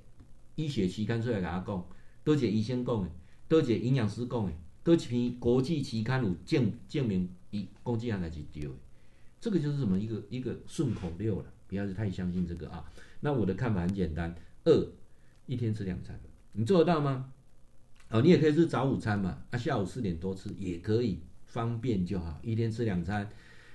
[0.54, 1.88] 医学期刊出来给他讲，
[2.24, 3.10] 多谢医生讲的。
[3.48, 4.52] 多几个营养师讲的，
[4.84, 8.70] 多几篇国际期刊有证证明，一公斤还是对的。
[9.42, 12.86] 这个就是什么一个一个顺口溜了，不要太相信这个啊。
[13.20, 14.36] 那我的看法很简单，
[14.66, 14.92] 饿，
[15.48, 16.20] 一天吃两餐，
[16.52, 17.34] 你做得到吗？
[18.10, 23.28] 哦，你也可以是早午餐嘛，啊，下午四点多吃也可以，方便就好，一天吃两餐，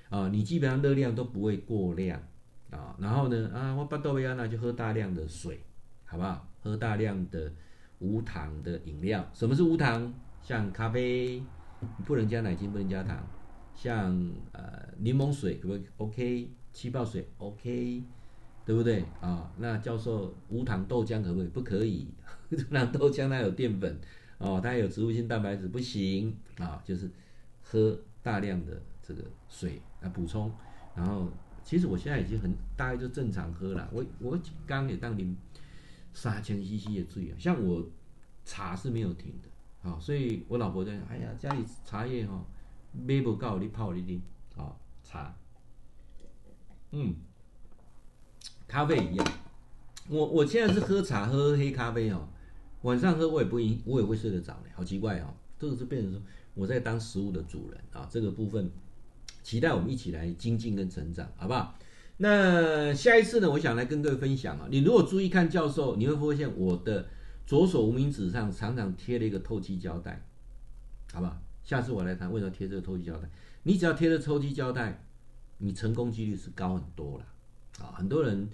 [0.08, 2.22] 啊，你基本上热量都不会过量
[2.70, 2.96] 啊。
[2.98, 5.60] 然后呢，啊，我巴豆维亚那就喝大量的水，
[6.04, 6.48] 好不好？
[6.62, 7.52] 喝大量的
[7.98, 9.28] 无糖的饮料。
[9.32, 10.12] 什么是无糖？
[10.42, 11.42] 像咖啡，
[12.06, 13.26] 不能加奶精，不能加糖。
[13.74, 14.14] 像
[14.52, 18.02] 呃柠檬水可不可以？OK，气泡水 OK，
[18.64, 19.52] 对不对啊？
[19.58, 21.48] 那教授无糖豆浆可不可以？
[21.48, 22.08] 不可以，
[22.50, 23.98] 无糖豆浆它有淀粉
[24.40, 26.82] 哦，它有植物性蛋白质，不行啊。
[26.84, 27.08] 就是
[27.62, 30.52] 喝大量的这个水来补充。
[30.96, 31.28] 然后
[31.62, 33.88] 其实我现在已经很大概就正常喝了。
[33.92, 34.36] 我我
[34.66, 35.36] 刚也当你
[36.12, 37.86] 三千 CC 的水啊，像我
[38.44, 42.44] 茶是没有停的啊，所以我老婆在哎呀，家里茶叶哈。
[42.92, 44.18] 买不够你泡你啉，
[44.56, 45.32] 好茶，
[46.90, 47.14] 嗯，
[48.66, 49.32] 咖啡一样。
[50.08, 52.28] 我我现在是喝茶喝黑咖啡哦，
[52.82, 55.34] 晚上喝我也不会我也会睡得着，好奇怪哦。
[55.58, 56.20] 这个是变成说
[56.54, 58.70] 我在当食物的主人啊，这个部分
[59.42, 61.78] 期待我们一起来精进跟成长，好不好？
[62.16, 64.66] 那下一次呢，我想来跟各位分享啊。
[64.70, 67.06] 你如果注意看教授，你会发现我的
[67.46, 70.22] 左手无名指上常常贴了一个透气胶带，
[71.12, 71.40] 好不好？
[71.62, 73.28] 下次我来谈为什么贴这个透气胶带。
[73.62, 75.04] 你只要贴了透气胶带，
[75.58, 77.24] 你成功几率是高很多了。
[77.84, 78.48] 啊，很多人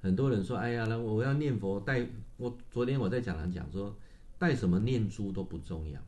[0.00, 2.06] 很多人说，哎呀，那我要念佛带
[2.36, 2.56] 我。
[2.70, 3.94] 昨天我在讲堂讲说，
[4.38, 6.00] 带什么念珠都不重要。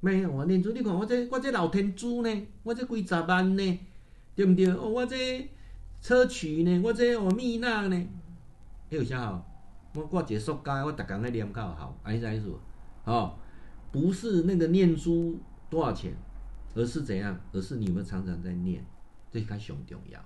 [0.00, 3.80] 没有我念珠，你看我这我这老天珠呢，我这几十万呢，
[4.34, 4.66] 对不对？
[4.68, 5.16] 哦，我这
[6.02, 8.06] 砗磲呢，我这阿弥那呢，
[8.88, 9.46] 有啥好？
[9.94, 12.52] 我挂一个塑胶，我逐工在念较好，安尼啥意思？
[13.04, 13.34] 哦，
[13.92, 15.38] 不是那个念珠。
[15.68, 16.12] 多少钱？
[16.74, 17.38] 而是怎样？
[17.52, 18.84] 而是你们常常在念，
[19.30, 20.20] 这才上重要。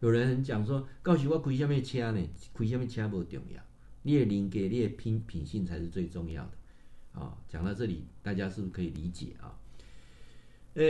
[0.00, 2.28] 有人讲说，告诉我开什么车呢？
[2.52, 3.62] 开什么车不重要，
[4.02, 7.20] 你的人格、你的品性才是最重要的。
[7.20, 9.58] 啊、讲到这里，大家是不是可以理解啊？
[10.74, 10.82] 呃，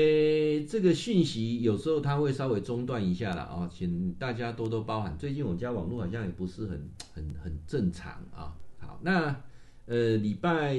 [0.69, 5.17] 这个讯息有时候它会稍微中断一下了啊，请大家多多包涵。
[5.19, 8.57] 最近我家网络好像也不是很很很正常啊。
[8.79, 9.43] 好，那
[9.87, 10.77] 呃礼拜。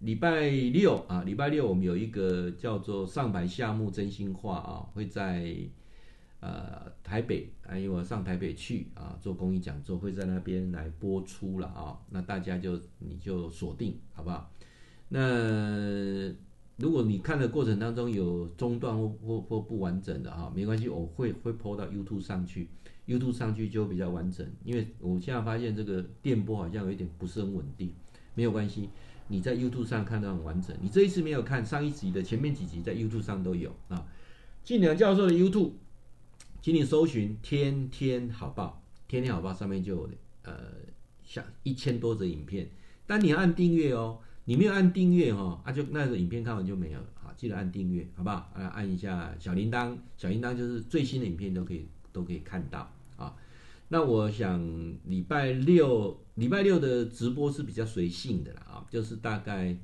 [0.00, 5.54] 礼拜六啊，礼拜六我们有一个叫做上白夏木真心话啊，会在
[6.40, 11.98] 呃台北，因为我上台北去啊做公益讲座，会在那边来播出了啊。
[12.10, 14.50] 那大家就你就锁定好不好？
[15.08, 16.32] 那
[16.76, 22.68] 如果你看的过程当中有中断或或或不完整的哈，没关系，我会会 po 到 YouTube 上去
[23.06, 24.46] ，YouTube 上去就比较完整。
[24.64, 27.92] 因为我现在发现这个电波好像有一点不是很稳定，
[28.34, 28.88] 没有关系。
[29.28, 34.06] 你在 YouTube 上看到很完整，你这一次没有看上一集的前面几集，在 YouTube 上都有啊。
[34.64, 35.72] 晋良教授的 YouTube，
[36.62, 40.10] 请你搜寻“天天好报”，“天天好报”上面就有
[40.42, 40.54] 呃
[41.24, 42.70] 像一千多则影片，
[43.06, 44.20] 但你要按订阅哦。
[44.46, 47.32] 你没有按订阅哦，啊就那个影片看完就没有了好。
[47.36, 48.50] 记得按订阅，好不好？
[48.54, 53.36] 啊，按一下小铃铛，小铃铛就是最新的影片都可以都可以看到啊。
[53.88, 54.60] 那我想
[55.04, 59.76] 礼拜六礼拜六的直播是比较随性的啦啊，就是大概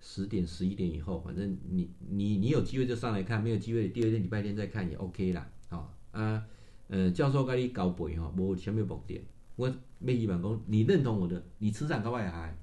[0.00, 5.48] 十点十一点以后，反正你你你有机会就上来看，没有机会第二天礼拜天再看也 OK 啦。
[5.68, 5.88] 啊
[6.18, 6.44] 啊，
[6.88, 9.20] 呃，教授跟你交陪哈，无什么目的，
[9.54, 12.56] 我每一晚讲，你认同我的，你磁场高外还，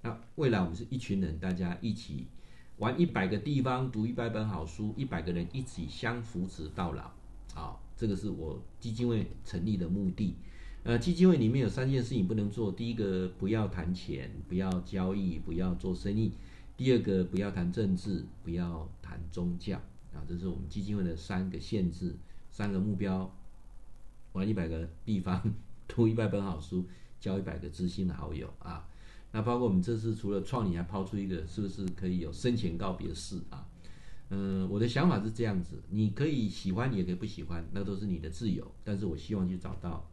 [0.00, 2.26] 那未来我们是一群人，大家一起
[2.78, 7.10] 玩一百个地方，读一百本好书，一百个人一起相扶持到老，
[7.52, 7.80] 好。
[7.94, 10.34] 这个是我基金会成立的目的，
[10.82, 16.32] 呃，基金会里面有三件事情不能做，第一个不要谈钱，不要交易，不要做生意；
[16.76, 19.76] 第二个不要谈政治，不要谈宗教，
[20.12, 22.16] 啊，这是我们基金会的三个限制，
[22.52, 23.34] 三个目标：
[24.34, 25.42] 玩一百个地方，
[25.88, 26.84] 读一百本好书，
[27.18, 28.86] 交一百个知心的好友啊。
[29.32, 33.66] 那包括我们这次除了创意，还抛出一个，是不是可以有生前告别式啊？
[34.28, 38.70] 嗯，我的想法是这样子，你可以喜欢，你也可以不喜欢，那都是你的自由。
[38.84, 40.06] 但是我希望去找到，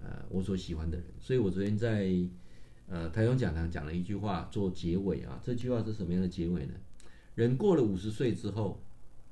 [0.00, 1.06] 呃，我所喜欢的人。
[1.20, 2.08] 所以我昨天在，
[2.86, 5.40] 呃，台中讲堂讲了一句话做结尾啊。
[5.42, 6.74] 这句话是什么样的结尾呢？
[7.34, 8.80] 人过了五十岁之后，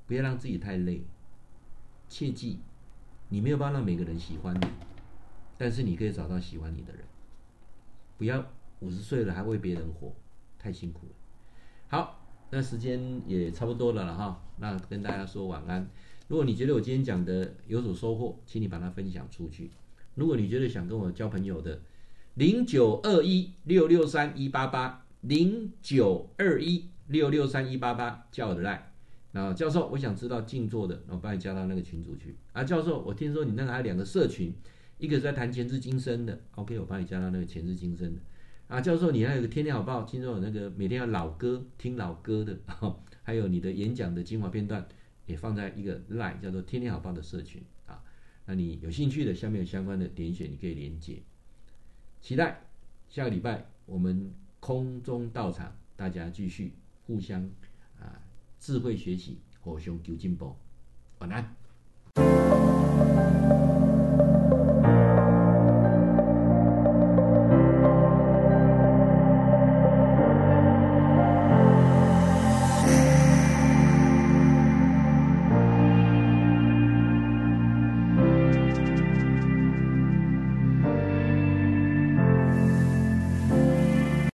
[0.05, 1.01] 不要让自己太累。
[2.13, 2.59] 切记，
[3.29, 4.67] 你没有办法让每个人喜欢你，
[5.57, 7.03] 但是你可以找到喜欢你的人。
[8.19, 8.45] 不要
[8.81, 10.13] 五十岁了还为别人活，
[10.59, 11.13] 太辛苦了。
[11.87, 12.19] 好。
[12.51, 15.89] 那时间也差不多了了哈，那跟大家说晚安。
[16.27, 19.71] 如果你觉得我今天讲的有所收获，请你把它分享出去。
[20.13, 21.81] 如果你觉得想跟我交朋友的，
[22.35, 28.92] 零九二一六六三一八八零九二一六六三一八八叫我的来。
[29.33, 32.37] 那教授，我想知道静坐的，我帮你加到那个群组去。
[32.53, 34.53] 啊，教授，我听说你那个还有两个社群。
[34.99, 38.21] 一个是在谈前世今生的，OK，我帮你加到那个前世今生的。
[38.67, 42.57] 啊，教授，你还有个天天好报，听说有那个每天要老歌听老歌的，
[43.23, 44.87] 还有你的演讲的精华片段
[45.25, 48.01] 也放在一个 LINE 叫做天天好报的社群啊。
[48.45, 51.21] 那你有兴趣的，下面有相关的点选，你可以连接。
[52.21, 52.61] 期待
[53.09, 54.31] 下个礼拜我们
[54.61, 56.75] 空中到场，大家继续
[57.07, 57.49] 互相
[58.65, 60.55] 智慧学习，互相求进步。
[61.19, 61.53] 晚安。